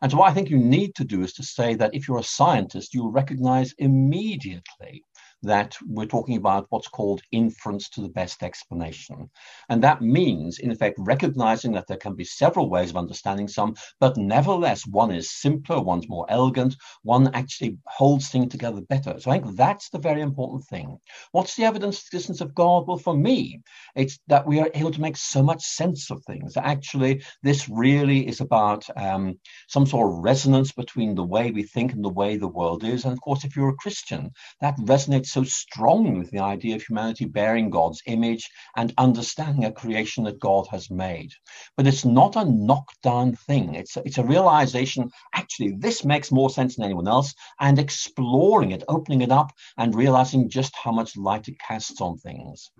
And 0.02 0.10
so 0.10 0.18
what 0.18 0.30
I 0.30 0.34
think 0.34 0.50
you 0.50 0.58
need 0.58 0.94
to 0.96 1.04
do 1.04 1.22
is 1.22 1.32
to 1.34 1.42
say 1.42 1.74
that 1.74 1.94
if 1.94 2.08
you're 2.08 2.18
a 2.18 2.24
scientist, 2.24 2.94
you'll 2.94 3.12
recognize 3.12 3.74
immediately 3.78 5.04
that 5.44 5.76
we're 5.86 6.06
talking 6.06 6.36
about 6.36 6.66
what's 6.70 6.88
called 6.88 7.22
inference 7.32 7.88
to 7.90 8.00
the 8.00 8.08
best 8.08 8.42
explanation. 8.42 9.30
And 9.68 9.82
that 9.82 10.02
means, 10.02 10.58
in 10.58 10.70
effect, 10.70 10.96
recognizing 10.98 11.72
that 11.72 11.86
there 11.86 11.96
can 11.96 12.14
be 12.14 12.24
several 12.24 12.68
ways 12.68 12.90
of 12.90 12.96
understanding 12.96 13.48
some, 13.48 13.74
but 14.00 14.16
nevertheless, 14.16 14.86
one 14.86 15.10
is 15.10 15.30
simpler, 15.30 15.80
one's 15.80 16.08
more 16.08 16.26
elegant, 16.28 16.76
one 17.02 17.34
actually 17.34 17.78
holds 17.86 18.28
things 18.28 18.50
together 18.50 18.80
better. 18.82 19.18
So 19.18 19.30
I 19.30 19.38
think 19.38 19.56
that's 19.56 19.90
the 19.90 19.98
very 19.98 20.20
important 20.20 20.64
thing. 20.64 20.98
What's 21.32 21.56
the 21.56 21.64
evidence 21.64 21.98
of 21.98 22.04
the 22.04 22.16
existence 22.16 22.40
of 22.40 22.54
God? 22.54 22.86
Well, 22.86 22.98
for 22.98 23.16
me, 23.16 23.60
it's 23.94 24.18
that 24.28 24.46
we 24.46 24.60
are 24.60 24.70
able 24.74 24.90
to 24.90 25.00
make 25.00 25.16
so 25.16 25.42
much 25.42 25.62
sense 25.62 26.10
of 26.10 26.24
things. 26.24 26.56
Actually, 26.56 27.22
this 27.42 27.68
really 27.68 28.26
is 28.26 28.40
about 28.40 28.84
um, 28.96 29.38
some 29.68 29.86
sort 29.86 30.10
of 30.10 30.18
resonance 30.18 30.72
between 30.72 31.14
the 31.14 31.24
way 31.24 31.50
we 31.50 31.62
think 31.62 31.92
and 31.92 32.04
the 32.04 32.08
way 32.08 32.36
the 32.36 32.48
world 32.48 32.84
is. 32.84 33.04
And 33.04 33.12
of 33.12 33.20
course, 33.20 33.44
if 33.44 33.56
you're 33.56 33.70
a 33.70 33.76
Christian, 33.76 34.30
that 34.60 34.76
resonates 34.78 35.33
so 35.34 35.42
strongly 35.42 36.16
with 36.16 36.30
the 36.30 36.38
idea 36.38 36.76
of 36.76 36.82
humanity 36.82 37.24
bearing 37.24 37.68
God's 37.68 38.00
image 38.06 38.48
and 38.76 38.94
understanding 38.96 39.64
a 39.64 39.72
creation 39.72 40.24
that 40.24 40.38
God 40.38 40.66
has 40.70 40.90
made. 40.90 41.32
But 41.76 41.88
it's 41.88 42.04
not 42.04 42.36
a 42.36 42.44
knockdown 42.44 43.34
thing. 43.34 43.74
It's 43.74 43.96
a, 43.96 44.02
it's 44.06 44.18
a 44.18 44.24
realization, 44.24 45.10
actually, 45.34 45.74
this 45.76 46.04
makes 46.04 46.30
more 46.30 46.50
sense 46.50 46.76
than 46.76 46.84
anyone 46.84 47.08
else, 47.08 47.34
and 47.58 47.80
exploring 47.80 48.70
it, 48.70 48.84
opening 48.86 49.22
it 49.22 49.32
up, 49.32 49.50
and 49.76 49.94
realizing 49.94 50.48
just 50.48 50.74
how 50.76 50.92
much 50.92 51.16
light 51.16 51.48
it 51.48 51.58
casts 51.58 52.00
on 52.00 52.16
things. 52.18 52.70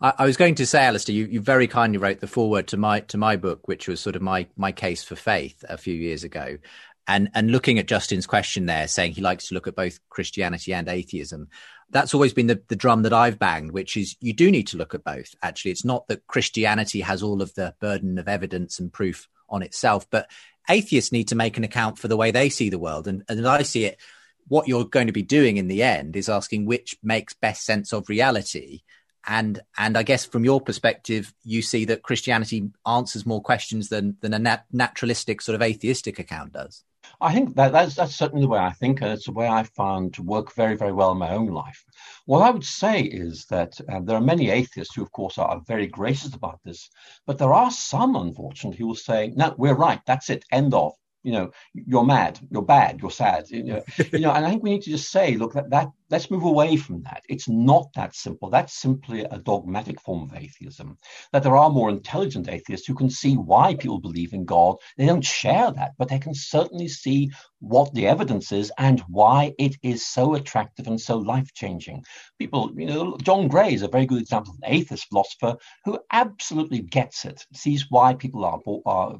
I, 0.00 0.14
I 0.18 0.24
was 0.24 0.36
going 0.36 0.56
to 0.56 0.66
say, 0.66 0.84
Alister, 0.84 1.12
you, 1.12 1.26
you 1.26 1.40
very 1.40 1.68
kindly 1.68 1.98
wrote 1.98 2.18
the 2.18 2.26
foreword 2.26 2.66
to 2.68 2.76
my 2.76 3.00
to 3.00 3.16
my 3.16 3.36
book, 3.36 3.68
which 3.68 3.86
was 3.86 4.00
sort 4.00 4.16
of 4.16 4.22
my 4.22 4.48
my 4.56 4.72
case 4.72 5.04
for 5.04 5.14
faith 5.14 5.64
a 5.68 5.78
few 5.78 5.94
years 5.94 6.24
ago 6.24 6.58
and 7.06 7.30
and 7.34 7.50
looking 7.50 7.78
at 7.78 7.86
Justin's 7.86 8.26
question 8.26 8.66
there, 8.66 8.88
saying 8.88 9.12
he 9.12 9.20
likes 9.20 9.48
to 9.48 9.54
look 9.54 9.66
at 9.66 9.76
both 9.76 10.00
Christianity 10.08 10.72
and 10.72 10.88
atheism. 10.88 11.48
That's 11.94 12.12
always 12.12 12.34
been 12.34 12.48
the, 12.48 12.60
the 12.68 12.76
drum 12.76 13.02
that 13.02 13.12
I've 13.12 13.38
banged, 13.38 13.70
which 13.70 13.96
is 13.96 14.16
you 14.20 14.32
do 14.32 14.50
need 14.50 14.66
to 14.66 14.76
look 14.76 14.94
at 14.94 15.04
both. 15.04 15.34
Actually, 15.42 15.70
it's 15.70 15.84
not 15.84 16.08
that 16.08 16.26
Christianity 16.26 17.00
has 17.00 17.22
all 17.22 17.40
of 17.40 17.54
the 17.54 17.74
burden 17.80 18.18
of 18.18 18.28
evidence 18.28 18.80
and 18.80 18.92
proof 18.92 19.28
on 19.48 19.62
itself, 19.62 20.10
but 20.10 20.28
atheists 20.68 21.12
need 21.12 21.28
to 21.28 21.36
make 21.36 21.56
an 21.56 21.62
account 21.62 22.00
for 22.00 22.08
the 22.08 22.16
way 22.16 22.32
they 22.32 22.48
see 22.48 22.68
the 22.68 22.80
world. 22.80 23.06
And, 23.06 23.22
and 23.28 23.46
I 23.46 23.62
see 23.62 23.84
it, 23.84 24.00
what 24.48 24.66
you're 24.66 24.84
going 24.84 25.06
to 25.06 25.12
be 25.12 25.22
doing 25.22 25.56
in 25.56 25.68
the 25.68 25.84
end 25.84 26.16
is 26.16 26.28
asking 26.28 26.66
which 26.66 26.96
makes 27.00 27.32
best 27.32 27.64
sense 27.64 27.92
of 27.92 28.08
reality. 28.08 28.82
And 29.26 29.60
and 29.78 29.96
I 29.96 30.02
guess 30.02 30.26
from 30.26 30.44
your 30.44 30.60
perspective, 30.60 31.32
you 31.44 31.62
see 31.62 31.84
that 31.86 32.02
Christianity 32.02 32.70
answers 32.84 33.24
more 33.24 33.40
questions 33.40 33.88
than 33.88 34.16
than 34.20 34.34
a 34.34 34.38
nat- 34.38 34.66
naturalistic 34.70 35.40
sort 35.40 35.54
of 35.54 35.62
atheistic 35.62 36.18
account 36.18 36.52
does. 36.52 36.84
I 37.20 37.32
think 37.32 37.54
that 37.56 37.72
that's, 37.72 37.94
that's 37.94 38.14
certainly 38.14 38.42
the 38.42 38.48
way 38.48 38.58
I 38.58 38.72
think, 38.72 39.00
and 39.00 39.10
it's 39.10 39.26
the 39.26 39.32
way 39.32 39.48
I 39.48 39.62
found 39.62 40.14
to 40.14 40.22
work 40.22 40.54
very, 40.54 40.76
very 40.76 40.92
well 40.92 41.12
in 41.12 41.18
my 41.18 41.30
own 41.30 41.48
life. 41.48 41.84
What 42.26 42.42
I 42.42 42.50
would 42.50 42.64
say 42.64 43.00
is 43.02 43.46
that 43.46 43.78
uh, 43.88 44.00
there 44.00 44.16
are 44.16 44.20
many 44.20 44.50
atheists 44.50 44.94
who, 44.94 45.02
of 45.02 45.12
course, 45.12 45.38
are, 45.38 45.48
are 45.48 45.60
very 45.66 45.86
gracious 45.86 46.34
about 46.34 46.60
this, 46.64 46.90
but 47.26 47.38
there 47.38 47.52
are 47.52 47.70
some, 47.70 48.16
unfortunately, 48.16 48.78
who 48.78 48.88
will 48.88 48.94
say, 48.94 49.32
"No, 49.36 49.54
we're 49.58 49.74
right. 49.74 50.00
That's 50.06 50.30
it. 50.30 50.44
End 50.50 50.74
of." 50.74 50.92
You 51.22 51.32
know, 51.32 51.50
you're 51.72 52.04
mad, 52.04 52.38
you're 52.50 52.60
bad, 52.60 53.00
you're 53.00 53.10
sad. 53.10 53.48
You 53.50 53.62
know, 53.62 53.82
you 54.12 54.18
know, 54.18 54.32
and 54.32 54.44
I 54.44 54.50
think 54.50 54.62
we 54.62 54.70
need 54.70 54.82
to 54.82 54.90
just 54.90 55.10
say, 55.10 55.36
look, 55.36 55.54
that, 55.54 55.70
that 55.70 55.90
let's 56.14 56.30
move 56.30 56.44
away 56.44 56.76
from 56.76 57.02
that. 57.02 57.24
It's 57.28 57.48
not 57.48 57.88
that 57.96 58.14
simple. 58.14 58.48
That's 58.48 58.80
simply 58.80 59.22
a 59.22 59.38
dogmatic 59.38 60.00
form 60.00 60.22
of 60.22 60.36
atheism. 60.36 60.96
That 61.32 61.42
there 61.42 61.56
are 61.56 61.70
more 61.70 61.90
intelligent 61.90 62.48
atheists 62.48 62.86
who 62.86 62.94
can 62.94 63.10
see 63.10 63.34
why 63.34 63.74
people 63.74 63.98
believe 63.98 64.32
in 64.32 64.44
God. 64.44 64.76
They 64.96 65.06
don't 65.06 65.24
share 65.24 65.72
that, 65.72 65.94
but 65.98 66.08
they 66.08 66.20
can 66.20 66.32
certainly 66.32 66.86
see 66.86 67.32
what 67.58 67.92
the 67.94 68.06
evidence 68.06 68.52
is 68.52 68.70
and 68.78 69.00
why 69.08 69.54
it 69.58 69.74
is 69.82 70.06
so 70.06 70.36
attractive 70.36 70.86
and 70.86 71.00
so 71.00 71.18
life 71.18 71.52
changing. 71.52 72.04
People, 72.38 72.70
you 72.76 72.86
know, 72.86 73.16
John 73.16 73.48
Gray 73.48 73.74
is 73.74 73.82
a 73.82 73.88
very 73.88 74.06
good 74.06 74.22
example 74.22 74.52
of 74.52 74.60
an 74.62 74.72
atheist 74.72 75.08
philosopher 75.08 75.56
who 75.84 75.98
absolutely 76.12 76.82
gets 76.82 77.24
it, 77.24 77.44
sees 77.54 77.90
why 77.90 78.14
people 78.14 78.44
are, 78.44 78.60
are 78.86 79.16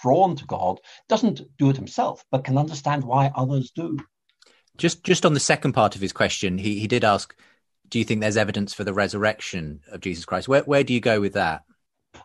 drawn 0.00 0.36
to 0.36 0.46
God, 0.46 0.80
doesn't 1.06 1.42
do 1.58 1.68
it 1.68 1.76
himself, 1.76 2.24
but 2.30 2.44
can 2.44 2.56
understand 2.56 3.04
why 3.04 3.30
others 3.34 3.72
do. 3.72 3.98
Just 4.80 5.04
just 5.04 5.26
on 5.26 5.34
the 5.34 5.40
second 5.40 5.74
part 5.74 5.94
of 5.94 6.00
his 6.00 6.12
question, 6.12 6.56
he 6.56 6.80
he 6.80 6.86
did 6.86 7.04
ask, 7.04 7.36
"Do 7.90 7.98
you 7.98 8.04
think 8.04 8.22
there's 8.22 8.38
evidence 8.38 8.72
for 8.72 8.82
the 8.82 8.94
resurrection 8.94 9.82
of 9.92 10.00
Jesus 10.00 10.24
Christ?" 10.24 10.48
Where 10.48 10.62
where 10.62 10.82
do 10.82 10.94
you 10.94 11.00
go 11.00 11.20
with 11.20 11.34
that? 11.34 11.64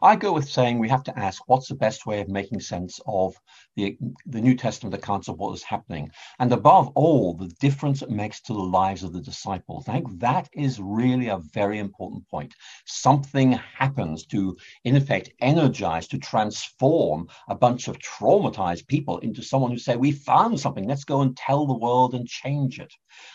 I 0.01 0.15
go 0.15 0.33
with 0.33 0.49
saying 0.49 0.79
we 0.79 0.89
have 0.89 1.03
to 1.03 1.17
ask 1.17 1.41
what's 1.47 1.67
the 1.67 1.75
best 1.75 2.05
way 2.05 2.19
of 2.21 2.27
making 2.27 2.59
sense 2.59 2.99
of 3.05 3.35
the, 3.75 3.97
the 4.25 4.41
New 4.41 4.55
Testament 4.55 4.93
accounts 4.93 5.27
of 5.27 5.37
what 5.37 5.53
is 5.53 5.63
happening. 5.63 6.11
And 6.39 6.51
above 6.51 6.89
all, 6.95 7.33
the 7.33 7.51
difference 7.59 8.01
it 8.01 8.09
makes 8.09 8.41
to 8.41 8.53
the 8.53 8.59
lives 8.59 9.03
of 9.03 9.13
the 9.13 9.21
disciples. 9.21 9.87
I 9.87 9.93
think 9.93 10.19
that 10.19 10.49
is 10.53 10.79
really 10.79 11.27
a 11.27 11.39
very 11.53 11.79
important 11.79 12.27
point. 12.29 12.53
Something 12.85 13.53
happens 13.53 14.25
to, 14.27 14.57
in 14.83 14.95
effect, 14.95 15.31
energize, 15.39 16.07
to 16.09 16.17
transform 16.17 17.27
a 17.49 17.55
bunch 17.55 17.87
of 17.87 17.99
traumatized 17.99 18.87
people 18.87 19.19
into 19.19 19.43
someone 19.43 19.71
who 19.71 19.77
say, 19.77 19.95
We 19.95 20.11
found 20.11 20.59
something, 20.59 20.87
let's 20.87 21.05
go 21.05 21.21
and 21.21 21.35
tell 21.35 21.65
the 21.65 21.77
world 21.77 22.13
and 22.13 22.27
change 22.27 22.79
it. 22.79 22.93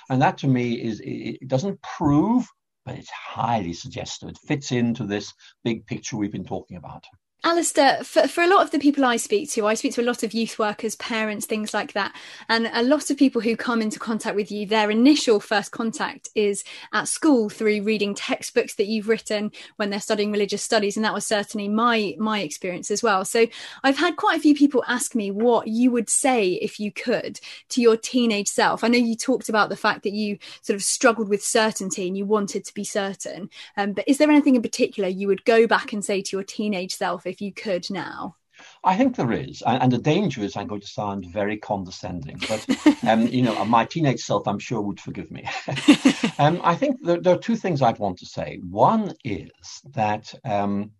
And 0.09 0.21
that 0.23 0.39
to 0.39 0.49
me 0.49 0.75
is, 0.75 1.01
it 1.05 1.49
doesn't 1.49 1.81
prove 1.83 2.47
but 2.85 2.97
it's 2.97 3.11
highly 3.11 3.73
suggestive. 3.73 4.31
It 4.31 4.39
fits 4.39 4.73
into 4.73 5.07
this 5.07 5.33
big 5.65 5.87
picture 5.87 6.17
we've 6.17 6.33
been 6.33 6.45
talking 6.45 6.77
about. 6.77 7.05
Alister, 7.43 8.05
for, 8.05 8.29
for 8.29 8.45
a 8.45 8.47
lot 8.47 8.63
of 8.63 8.71
the 8.71 8.79
people 8.79 9.03
I 9.03 9.17
speak 9.17 9.51
to, 9.53 9.67
I 9.67 9.73
speak 9.73 9.95
to 9.95 10.03
a 10.03 10.05
lot 10.05 10.23
of 10.23 10.35
youth 10.35 10.59
workers, 10.59 10.95
parents, 10.97 11.47
things 11.47 11.73
like 11.73 11.95
that. 11.95 12.15
And 12.51 12.71
a 12.75 12.83
lot 12.83 13.09
of 13.09 13.17
people 13.17 13.41
who 13.41 13.57
come 13.57 13.81
into 13.81 13.99
contact 13.99 14.37
with 14.37 14.53
you, 14.53 14.67
their 14.67 14.91
initial 14.91 15.41
first 15.41 15.73
contact 15.73 16.29
is 16.35 16.65
at 16.93 17.09
school 17.09 17.49
through 17.49 17.83
reading 17.83 18.15
textbooks 18.15 18.75
that 18.75 18.89
you've 18.89 19.09
written 19.09 19.53
when 19.77 19.89
they're 19.89 20.01
studying 20.01 20.31
religious 20.31 20.63
studies. 20.63 20.99
And 20.99 21.05
that 21.05 21.15
was 21.15 21.27
certainly 21.27 21.67
my, 21.67 22.15
my 22.19 22.41
experience 22.41 22.91
as 22.91 23.03
well. 23.03 23.25
So 23.25 23.47
I've 23.83 23.97
had 23.97 24.17
quite 24.17 24.37
a 24.37 24.43
few 24.43 24.55
people 24.55 24.85
ask 24.87 25.15
me 25.15 25.31
what 25.31 25.67
you 25.67 25.91
would 25.93 26.11
say, 26.11 26.53
if 26.53 26.79
you 26.79 26.93
could, 26.93 27.41
to 27.71 27.81
your 27.81 27.97
teenage 27.97 28.49
self. 28.49 28.85
I 28.85 28.89
know 28.89 28.99
you 28.99 29.17
talked 29.17 29.49
about 29.49 29.71
the 29.71 29.77
fact 29.77 30.03
that 30.03 30.13
you 30.13 30.37
sort 30.61 30.75
of 30.75 30.83
struggled 30.83 31.31
with 31.31 31.43
certainty 31.43 32.07
and 32.07 32.19
you 32.19 32.27
wanted 32.27 32.67
to 32.67 32.75
be 32.75 32.85
certain. 32.85 33.49
Um, 33.79 33.95
but 33.95 34.07
is 34.07 34.19
there 34.19 34.31
anything 34.31 34.57
in 34.57 34.63
particular 34.63 35.09
you 35.09 35.27
would 35.27 35.47
go 35.47 35.67
back 35.67 35.95
and 35.95 36.05
say 36.05 36.21
to 36.21 36.37
your 36.37 36.45
teenage 36.45 36.95
self? 36.95 37.27
If 37.31 37.41
you 37.41 37.53
could 37.53 37.89
now? 37.91 38.37
I 38.85 38.97
think 38.97 39.17
there 39.17 39.33
is, 39.33 39.63
and, 39.67 39.91
the 39.91 39.99
danger 39.99 40.43
is 40.43 40.57
I'm 40.57 40.67
going 40.67 40.83
to 40.83 40.87
sound 40.87 41.25
very 41.33 41.57
condescending, 41.57 42.39
but 42.49 42.67
um, 43.09 43.27
you 43.27 43.43
know, 43.43 43.65
my 43.65 43.87
teenage 43.87 44.21
self, 44.21 44.47
I'm 44.47 44.59
sure, 44.59 44.83
would 44.83 45.01
forgive 45.01 45.31
me. 45.31 45.49
um, 46.39 46.61
I 46.63 46.75
think 46.75 46.99
there, 47.03 47.21
there, 47.21 47.35
are 47.35 47.39
two 47.39 47.57
things 47.57 47.81
I'd 47.81 47.99
want 47.99 48.19
to 48.19 48.27
say. 48.27 48.61
One 48.69 49.15
is 49.25 49.51
that 49.95 50.35
um, 50.45 50.91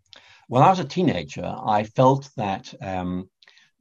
when 0.49 0.63
I 0.63 0.71
was 0.71 0.79
a 0.79 0.85
teenager, 0.85 1.45
I 1.45 1.83
felt 1.85 2.31
that 2.37 2.73
um, 2.81 3.29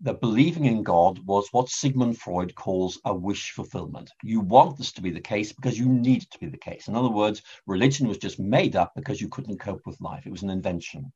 that 0.01 0.21
believing 0.21 0.65
in 0.65 0.83
God 0.83 1.19
was 1.25 1.49
what 1.51 1.69
Sigmund 1.69 2.17
Freud 2.17 2.55
calls 2.55 2.99
a 3.05 3.13
wish 3.13 3.51
fulfillment. 3.51 4.09
You 4.23 4.39
want 4.39 4.77
this 4.77 4.93
to 4.93 5.01
be 5.01 5.12
the 5.12 5.19
case 5.19 5.51
because 5.51 5.77
you 5.77 5.89
need 5.89 6.23
it 6.23 6.31
to 6.31 6.39
be 6.39 6.47
the 6.47 6.57
case. 6.57 6.88
In 6.88 6.95
other 6.95 7.09
words, 7.09 7.41
religion 7.65 8.07
was 8.07 8.17
just 8.17 8.39
made 8.39 8.75
up 8.75 8.93
because 8.95 9.19
you 9.19 9.27
couldn't 9.29 9.59
cope 9.59 9.81
with 9.85 9.99
life. 9.99 10.25
It 10.25 10.31
was 10.31 10.43
an 10.43 10.49
invention. 10.49 11.12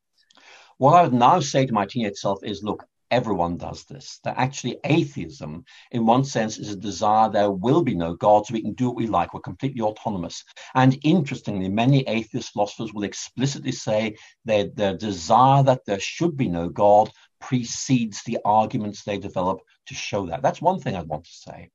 What 0.77 0.93
I 0.93 1.03
would 1.03 1.13
now 1.13 1.39
say 1.39 1.65
to 1.65 1.73
my 1.73 1.85
teenage 1.85 2.17
self 2.17 2.43
is 2.43 2.63
look, 2.63 2.85
everyone 3.13 3.57
does 3.57 3.83
this. 3.83 4.19
That 4.23 4.37
actually 4.37 4.79
atheism, 4.83 5.65
in 5.91 6.05
one 6.05 6.23
sense, 6.23 6.57
is 6.57 6.71
a 6.71 6.75
desire 6.75 7.29
there 7.29 7.51
will 7.51 7.83
be 7.83 7.93
no 7.93 8.15
God, 8.15 8.45
so 8.45 8.53
we 8.53 8.61
can 8.61 8.73
do 8.73 8.87
what 8.87 8.95
we 8.95 9.07
like. 9.07 9.33
We're 9.33 9.41
completely 9.41 9.81
autonomous. 9.81 10.43
And 10.73 10.97
interestingly, 11.03 11.69
many 11.69 12.01
atheist 12.07 12.53
philosophers 12.53 12.91
will 12.91 13.03
explicitly 13.03 13.71
say 13.71 14.15
that 14.45 14.75
their 14.75 14.97
desire 14.97 15.61
that 15.63 15.85
there 15.85 15.99
should 15.99 16.35
be 16.35 16.47
no 16.47 16.69
God 16.69 17.11
precedes 17.39 18.23
the 18.23 18.39
arguments 18.45 19.03
they 19.03 19.19
develop 19.19 19.59
to 19.87 19.93
show 19.93 20.25
that. 20.27 20.41
That's 20.41 20.61
one 20.61 20.79
thing 20.79 20.95
I'd 20.95 21.07
want 21.07 21.25
to 21.25 21.31
say. 21.31 21.69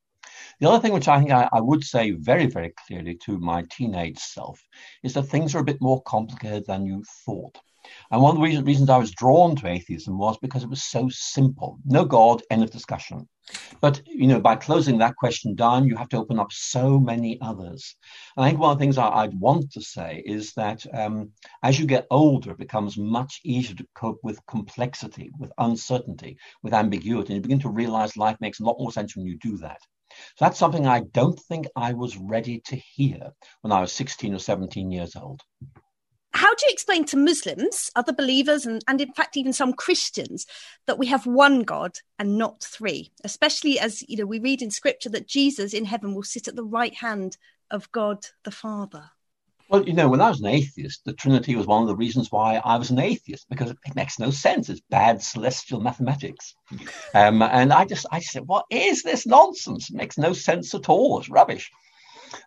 The 0.61 0.69
other 0.69 0.81
thing 0.81 0.93
which 0.93 1.09
I 1.09 1.19
think 1.19 1.31
I, 1.31 1.49
I, 1.53 1.61
would 1.61 1.85
say 1.85 2.11
very, 2.13 2.47
very 2.47 2.73
clearly 2.87 3.15
to 3.27 3.39
my 3.39 3.65
teenage 3.71 4.19
self 4.19 4.61
is 5.05 5.15
that 5.15 5.25
things 5.25 5.55
are 5.55 5.61
a 5.61 5.65
bit 5.65 5.81
more 5.81 6.03
complicated 6.03 6.67
than 6.67 6.87
you 6.87 7.05
thought. 7.25 7.59
And 8.11 8.23
one 8.23 8.37
of 8.37 8.43
the 8.43 8.63
reasons 8.63 8.91
I 8.91 8.99
was 8.99 9.11
drawn 9.11 9.57
to 9.57 9.69
atheism 9.69 10.19
was 10.19 10.39
because 10.39 10.63
it 10.63 10.71
was 10.71 10.85
so 10.85 11.09
simple. 11.11 11.79
No 11.85 12.05
God, 12.05 12.43
end 12.51 12.63
of 12.63 12.71
discussion. 12.71 13.29
But 13.81 14.03
you 14.07 14.27
know, 14.27 14.41
by 14.41 14.57
closing 14.57 14.99
that 14.99 15.17
question 15.17 15.55
down, 15.55 15.87
you 15.87 15.97
have 15.97 16.09
to 16.11 16.19
open 16.19 16.39
up 16.39 16.53
so 16.53 16.99
many 16.99 17.41
others. 17.41 17.97
And 18.37 18.45
I 18.45 18.49
think 18.49 18.61
one 18.61 18.73
of 18.73 18.79
the 18.79 18.83
things 18.83 18.99
I, 18.99 19.27
would 19.27 19.41
want 19.41 19.73
to 19.73 19.81
say 19.81 20.23
is 20.27 20.53
that 20.55 20.85
um, 20.93 21.31
as 21.63 21.79
you 21.79 21.87
get 21.87 22.07
older, 22.11 22.51
it 22.51 22.59
becomes 22.59 22.99
much 22.99 23.41
easier 23.45 23.77
to 23.77 23.87
cope 23.95 24.21
with 24.23 24.45
complexity, 24.47 25.31
with 25.39 25.53
uncertainty, 25.59 26.37
with 26.63 26.75
ambiguity. 26.75 27.33
And 27.33 27.37
you 27.37 27.43
begin 27.43 27.61
to 27.61 27.71
realize 27.71 28.17
life 28.17 28.37
makes 28.41 28.61
a 28.61 28.65
lot 28.65 28.79
more 28.79 28.93
sense 28.93 29.17
when 29.17 29.27
you 29.27 29.39
do 29.39 29.57
that. 29.59 29.81
So 30.37 30.45
that's 30.45 30.59
something 30.59 30.87
I 30.87 31.01
don't 31.13 31.39
think 31.39 31.69
I 31.77 31.93
was 31.93 32.17
ready 32.17 32.61
to 32.67 32.77
hear 32.77 33.33
when 33.63 33.73
I 33.73 33.81
was 33.81 33.93
16 33.93 34.35
or 34.35 34.39
17 34.39 34.91
years 34.91 35.17
old 35.17 35.43
how 36.33 36.55
do 36.55 36.67
you 36.67 36.73
explain 36.73 37.05
to 37.07 37.17
Muslims, 37.17 37.91
other 37.97 38.13
believers, 38.13 38.67
and, 38.67 38.83
and 38.87 39.01
in 39.01 39.13
fact 39.13 39.37
even 39.37 39.53
some 39.53 39.73
Christians, 39.73 40.47
that 40.87 40.99
we 40.99 41.07
have 41.07 41.27
one 41.27 41.63
God 41.63 41.99
and 42.19 42.37
not 42.37 42.63
three? 42.63 43.11
Especially 43.25 43.79
as 43.79 44.03
you 44.09 44.17
know, 44.17 44.27
we 44.27 44.39
read 44.39 44.63
in 44.63 44.71
Scripture 44.71 45.09
that 45.11 45.27
Jesus 45.27 45.73
in 45.73 45.85
heaven 45.85 46.15
will 46.15 46.23
sit 46.23 46.49
at 46.49 46.57
the 46.57 46.65
right 46.65 46.95
hand 46.95 47.37
of 47.71 47.91
God 47.93 48.27
the 48.45 48.51
Father. 48.51 49.11
Well, 49.69 49.87
you 49.87 49.93
know, 49.93 50.09
when 50.09 50.23
I 50.23 50.31
was 50.31 50.41
an 50.41 50.47
atheist, 50.47 51.05
the 51.05 51.13
Trinity 51.13 51.55
was 51.55 51.67
one 51.67 51.83
of 51.83 51.89
the 51.89 51.97
reasons 51.97 52.33
why 52.33 52.57
I 52.65 52.77
was 52.77 52.91
an 52.91 52.99
atheist 52.99 53.47
because 53.51 53.71
it 53.71 53.79
makes 53.95 54.19
no 54.19 54.31
sense. 54.31 54.71
It's 54.71 54.81
bad 54.89 55.23
celestial 55.23 55.81
mathematics, 55.81 56.55
um, 57.15 57.43
and 57.43 57.73
I 57.73 57.85
just 57.85 58.07
I 58.11 58.21
said, 58.21 58.47
"What 58.47 58.65
is 58.71 59.03
this 59.03 59.27
nonsense? 59.27 59.91
It 59.91 59.97
makes 59.97 60.17
no 60.17 60.33
sense 60.33 60.75
at 60.75 60.89
all. 60.89 61.19
It's 61.19 61.29
rubbish." 61.29 61.71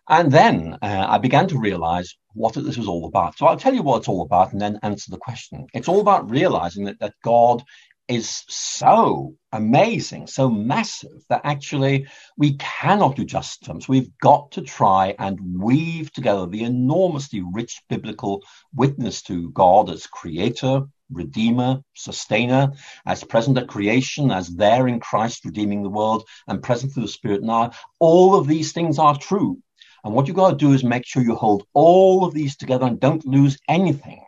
And 0.08 0.30
then 0.30 0.78
uh, 0.82 1.06
I 1.08 1.18
began 1.18 1.48
to 1.48 1.58
realize 1.58 2.16
what 2.34 2.54
this 2.54 2.76
was 2.76 2.88
all 2.88 3.06
about. 3.06 3.38
So 3.38 3.46
I'll 3.46 3.56
tell 3.56 3.74
you 3.74 3.82
what 3.82 3.98
it's 3.98 4.08
all 4.08 4.22
about 4.22 4.52
and 4.52 4.60
then 4.60 4.78
answer 4.82 5.10
the 5.10 5.18
question. 5.18 5.66
It's 5.74 5.88
all 5.88 6.00
about 6.00 6.30
realizing 6.30 6.84
that, 6.84 6.98
that 7.00 7.14
God 7.22 7.62
is 8.08 8.44
so 8.48 9.34
amazing, 9.52 10.26
so 10.26 10.50
massive 10.50 11.24
that 11.28 11.40
actually 11.44 12.06
we 12.36 12.56
cannot 12.56 13.16
do 13.16 13.24
justice 13.24 13.88
we've 13.88 14.10
got 14.18 14.50
to 14.52 14.60
try 14.60 15.14
and 15.18 15.38
weave 15.62 16.12
together 16.12 16.46
the 16.46 16.64
enormously 16.64 17.42
rich 17.52 17.80
biblical 17.88 18.42
witness 18.74 19.22
to 19.22 19.50
God 19.52 19.88
as 19.88 20.06
creator, 20.06 20.82
redeemer, 21.10 21.80
sustainer, 21.94 22.72
as 23.06 23.24
present 23.24 23.56
at 23.58 23.68
creation, 23.68 24.30
as 24.30 24.48
there 24.48 24.88
in 24.88 25.00
Christ 25.00 25.44
redeeming 25.44 25.82
the 25.82 25.88
world, 25.88 26.26
and 26.48 26.62
present 26.62 26.92
through 26.92 27.04
the 27.04 27.08
Spirit 27.08 27.42
now. 27.42 27.70
All 27.98 28.34
of 28.34 28.46
these 28.46 28.72
things 28.72 28.98
are 28.98 29.16
true. 29.16 29.58
And 30.04 30.14
what 30.14 30.26
you've 30.26 30.36
got 30.36 30.50
to 30.50 30.56
do 30.56 30.72
is 30.72 30.82
make 30.82 31.06
sure 31.06 31.22
you 31.22 31.34
hold 31.34 31.66
all 31.74 32.24
of 32.24 32.34
these 32.34 32.56
together 32.56 32.86
and 32.86 32.98
don't 32.98 33.26
lose 33.26 33.58
anything. 33.68 34.24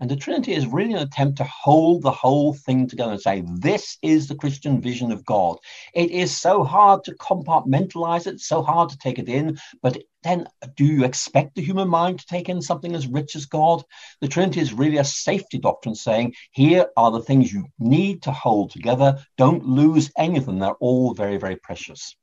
And 0.00 0.10
the 0.10 0.16
Trinity 0.16 0.52
is 0.52 0.66
really 0.66 0.94
an 0.94 0.98
attempt 0.98 1.38
to 1.38 1.44
hold 1.44 2.02
the 2.02 2.10
whole 2.10 2.54
thing 2.54 2.88
together 2.88 3.12
and 3.12 3.20
say, 3.20 3.44
this 3.46 3.98
is 4.02 4.26
the 4.26 4.34
Christian 4.34 4.80
vision 4.80 5.12
of 5.12 5.24
God. 5.24 5.58
It 5.94 6.10
is 6.10 6.36
so 6.36 6.64
hard 6.64 7.04
to 7.04 7.14
compartmentalize 7.14 8.26
it, 8.26 8.40
so 8.40 8.62
hard 8.62 8.88
to 8.88 8.98
take 8.98 9.20
it 9.20 9.28
in, 9.28 9.58
but 9.80 9.98
then 10.24 10.48
do 10.76 10.84
you 10.84 11.04
expect 11.04 11.54
the 11.54 11.62
human 11.62 11.88
mind 11.88 12.18
to 12.18 12.26
take 12.26 12.48
in 12.48 12.62
something 12.62 12.96
as 12.96 13.06
rich 13.06 13.36
as 13.36 13.46
God? 13.46 13.84
The 14.20 14.26
Trinity 14.26 14.58
is 14.58 14.72
really 14.72 14.96
a 14.96 15.04
safety 15.04 15.58
doctrine 15.58 15.94
saying, 15.94 16.34
here 16.50 16.86
are 16.96 17.12
the 17.12 17.22
things 17.22 17.52
you 17.52 17.66
need 17.78 18.22
to 18.22 18.32
hold 18.32 18.72
together. 18.72 19.24
Don't 19.38 19.64
lose 19.64 20.10
any 20.18 20.36
of 20.36 20.46
them. 20.46 20.58
They're 20.58 20.74
all 20.80 21.14
very, 21.14 21.36
very 21.36 21.56
precious. 21.56 22.16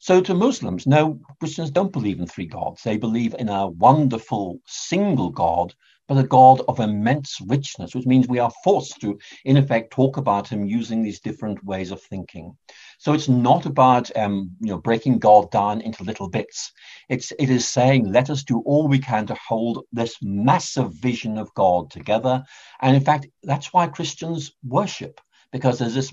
So 0.00 0.20
to 0.20 0.34
Muslims, 0.34 0.86
no, 0.86 1.20
Christians 1.40 1.70
don't 1.70 1.92
believe 1.92 2.20
in 2.20 2.26
three 2.26 2.46
gods. 2.46 2.82
They 2.82 2.96
believe 2.96 3.34
in 3.38 3.48
a 3.48 3.66
wonderful 3.66 4.60
single 4.66 5.30
God, 5.30 5.74
but 6.08 6.18
a 6.18 6.22
God 6.22 6.62
of 6.68 6.80
immense 6.80 7.40
richness, 7.40 7.94
which 7.94 8.06
means 8.06 8.28
we 8.28 8.38
are 8.38 8.52
forced 8.62 9.00
to, 9.00 9.18
in 9.44 9.56
effect, 9.56 9.92
talk 9.92 10.16
about 10.16 10.48
him 10.48 10.64
using 10.64 11.02
these 11.02 11.20
different 11.20 11.64
ways 11.64 11.90
of 11.90 12.00
thinking. 12.02 12.56
So 12.98 13.12
it's 13.12 13.28
not 13.28 13.66
about 13.66 14.16
um, 14.16 14.52
you 14.60 14.70
know 14.70 14.78
breaking 14.78 15.18
God 15.18 15.50
down 15.50 15.80
into 15.80 16.04
little 16.04 16.28
bits. 16.28 16.72
It's 17.08 17.32
it 17.38 17.50
is 17.50 17.66
saying 17.66 18.10
let 18.10 18.30
us 18.30 18.44
do 18.44 18.62
all 18.64 18.88
we 18.88 18.98
can 18.98 19.26
to 19.26 19.34
hold 19.34 19.84
this 19.92 20.16
massive 20.22 20.92
vision 20.94 21.38
of 21.38 21.52
God 21.54 21.90
together. 21.90 22.44
And 22.80 22.96
in 22.96 23.02
fact, 23.02 23.26
that's 23.42 23.72
why 23.72 23.88
Christians 23.88 24.52
worship 24.64 25.20
because 25.52 25.78
there's 25.78 25.94
this 25.94 26.12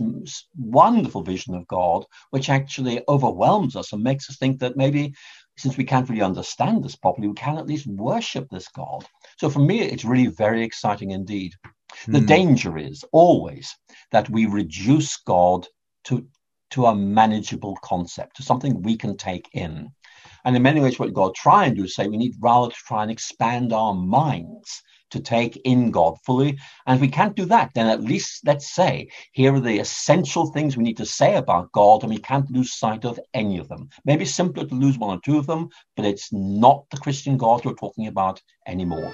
wonderful 0.57 1.23
vision 1.23 1.55
of 1.55 1.67
God 1.67 2.05
which 2.29 2.49
actually 2.49 3.01
overwhelms 3.07 3.75
us 3.75 3.93
and 3.93 4.03
makes 4.03 4.29
us 4.29 4.37
think 4.37 4.59
that 4.59 4.77
maybe 4.77 5.13
since 5.57 5.77
we 5.77 5.83
can't 5.83 6.09
really 6.09 6.21
understand 6.21 6.83
this 6.83 6.95
properly, 6.95 7.27
we 7.27 7.33
can 7.33 7.57
at 7.57 7.67
least 7.67 7.87
worship 7.87 8.47
this 8.49 8.67
God. 8.69 9.05
So 9.37 9.49
for 9.49 9.59
me, 9.59 9.81
it's 9.81 10.05
really 10.05 10.27
very 10.27 10.63
exciting 10.63 11.11
indeed. 11.11 11.53
The 12.07 12.19
mm. 12.19 12.27
danger 12.27 12.77
is 12.77 13.03
always 13.11 13.75
that 14.11 14.29
we 14.29 14.45
reduce 14.45 15.17
God 15.17 15.67
to, 16.05 16.25
to 16.71 16.87
a 16.87 16.95
manageable 16.95 17.77
concept, 17.83 18.37
to 18.37 18.43
something 18.43 18.81
we 18.81 18.97
can 18.97 19.15
take 19.15 19.47
in. 19.53 19.89
And 20.45 20.55
in 20.55 20.63
many 20.63 20.81
ways, 20.81 20.99
what 20.99 21.13
God 21.13 21.35
try 21.35 21.65
and 21.65 21.75
do 21.75 21.83
is 21.83 21.95
say 21.95 22.07
we 22.07 22.17
need 22.17 22.33
rather 22.39 22.69
to 22.69 22.75
try 22.75 23.03
and 23.03 23.11
expand 23.11 23.73
our 23.73 23.93
minds 23.93 24.81
to 25.13 25.21
take 25.21 25.55
in 25.63 25.89
God 25.89 26.17
fully. 26.25 26.59
And 26.85 26.95
if 26.95 27.01
we 27.01 27.07
can't 27.07 27.35
do 27.35 27.45
that, 27.45 27.71
then 27.73 27.87
at 27.87 28.03
least 28.03 28.45
let's 28.45 28.75
say, 28.75 29.09
here 29.31 29.53
are 29.55 29.59
the 29.59 29.79
essential 29.79 30.47
things 30.47 30.75
we 30.75 30.83
need 30.83 30.97
to 30.97 31.05
say 31.05 31.35
about 31.35 31.71
God, 31.71 32.03
and 32.03 32.11
we 32.11 32.19
can't 32.19 32.51
lose 32.51 32.73
sight 32.73 33.05
of 33.05 33.19
any 33.33 33.57
of 33.57 33.69
them. 33.69 33.89
Maybe 34.05 34.25
simpler 34.25 34.65
to 34.65 34.75
lose 34.75 34.97
one 34.97 35.17
or 35.17 35.21
two 35.21 35.37
of 35.37 35.47
them, 35.47 35.69
but 35.95 36.05
it's 36.05 36.31
not 36.31 36.85
the 36.91 36.97
Christian 36.97 37.37
God 37.37 37.63
we're 37.63 37.73
talking 37.73 38.07
about 38.07 38.41
anymore. 38.67 39.11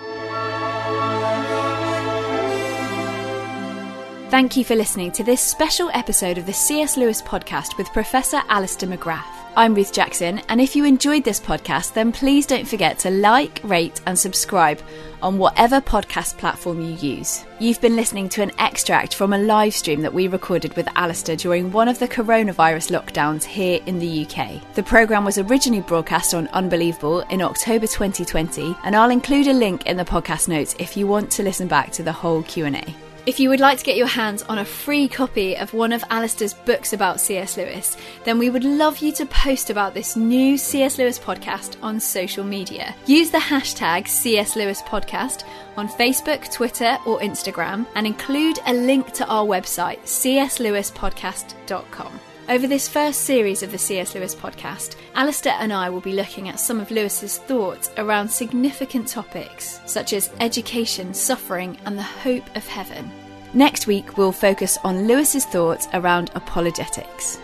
Thank 4.29 4.55
you 4.55 4.63
for 4.63 4.75
listening 4.75 5.11
to 5.13 5.23
this 5.23 5.41
special 5.41 5.89
episode 5.93 6.37
of 6.37 6.45
the 6.45 6.53
C.S. 6.53 6.97
Lewis 6.97 7.21
podcast 7.21 7.77
with 7.77 7.91
Professor 7.93 8.41
Alister 8.47 8.85
McGrath. 8.85 9.38
I'm 9.57 9.73
Ruth 9.73 9.91
Jackson, 9.91 10.39
and 10.47 10.61
if 10.61 10.75
you 10.75 10.85
enjoyed 10.85 11.23
this 11.23 11.39
podcast, 11.39 11.93
then 11.93 12.11
please 12.11 12.45
don't 12.45 12.67
forget 12.67 12.99
to 12.99 13.09
like, 13.09 13.59
rate, 13.63 13.99
and 14.05 14.17
subscribe 14.17 14.79
on 15.21 15.37
whatever 15.37 15.81
podcast 15.81 16.37
platform 16.37 16.79
you 16.79 16.93
use. 16.93 17.43
You've 17.59 17.81
been 17.81 17.95
listening 17.95 18.29
to 18.29 18.43
an 18.43 18.51
extract 18.59 19.15
from 19.15 19.33
a 19.33 19.37
live 19.37 19.73
stream 19.73 20.01
that 20.03 20.13
we 20.13 20.27
recorded 20.27 20.75
with 20.75 20.87
Alister 20.95 21.35
during 21.35 21.71
one 21.71 21.89
of 21.89 21.99
the 21.99 22.07
coronavirus 22.07 22.91
lockdowns 22.97 23.43
here 23.43 23.81
in 23.85 23.99
the 23.99 24.25
UK. 24.25 24.61
The 24.75 24.83
programme 24.83 25.25
was 25.25 25.39
originally 25.39 25.81
broadcast 25.81 26.33
on 26.33 26.47
Unbelievable 26.49 27.21
in 27.31 27.41
October 27.41 27.87
2020, 27.87 28.77
and 28.85 28.95
I'll 28.95 29.09
include 29.09 29.47
a 29.47 29.53
link 29.53 29.87
in 29.87 29.97
the 29.97 30.05
podcast 30.05 30.47
notes 30.47 30.75
if 30.79 30.95
you 30.95 31.07
want 31.07 31.31
to 31.31 31.43
listen 31.43 31.67
back 31.67 31.91
to 31.93 32.03
the 32.03 32.13
whole 32.13 32.43
Q&A. 32.43 33.08
If 33.29 33.39
you 33.39 33.49
would 33.49 33.59
like 33.59 33.77
to 33.77 33.85
get 33.85 33.95
your 33.95 34.07
hands 34.07 34.41
on 34.41 34.57
a 34.57 34.65
free 34.65 35.07
copy 35.07 35.55
of 35.55 35.75
one 35.75 35.93
of 35.93 36.03
Alister's 36.09 36.55
books 36.55 36.93
about 36.93 37.21
C.S. 37.21 37.57
Lewis, 37.57 37.95
then 38.23 38.39
we 38.39 38.49
would 38.49 38.63
love 38.63 38.97
you 38.97 39.11
to 39.11 39.25
post 39.27 39.69
about 39.69 39.93
this 39.93 40.15
new 40.15 40.57
C.S. 40.57 40.97
Lewis 40.97 41.19
podcast 41.19 41.75
on 41.83 41.99
social 41.99 42.43
media. 42.43 42.95
Use 43.05 43.29
the 43.29 43.37
hashtag 43.37 44.07
CS 44.07 44.55
Lewis 44.55 44.81
Podcast 44.81 45.43
on 45.77 45.87
Facebook, 45.87 46.51
Twitter, 46.51 46.97
or 47.05 47.19
Instagram 47.19 47.85
and 47.93 48.07
include 48.07 48.57
a 48.65 48.73
link 48.73 49.11
to 49.11 49.27
our 49.27 49.45
website, 49.45 50.01
cslewispodcast.com. 50.05 52.19
Over 52.49 52.65
this 52.65 52.89
first 52.89 53.25
series 53.25 53.61
of 53.61 53.71
the 53.71 53.77
C.S. 53.77 54.15
Lewis 54.15 54.33
podcast, 54.33 54.95
Alister 55.13 55.49
and 55.49 55.71
I 55.71 55.91
will 55.91 56.01
be 56.01 56.13
looking 56.13 56.49
at 56.49 56.59
some 56.59 56.79
of 56.79 56.89
Lewis's 56.89 57.37
thoughts 57.37 57.91
around 57.97 58.27
significant 58.27 59.07
topics 59.07 59.79
such 59.85 60.13
as 60.13 60.31
education, 60.39 61.13
suffering, 61.13 61.77
and 61.85 61.95
the 61.95 62.01
hope 62.01 62.57
of 62.57 62.65
heaven. 62.65 63.11
Next 63.53 63.87
week, 63.87 64.17
we'll 64.17 64.31
focus 64.31 64.77
on 64.83 65.07
Lewis's 65.07 65.45
thoughts 65.45 65.87
around 65.93 66.29
apologetics. 66.35 67.39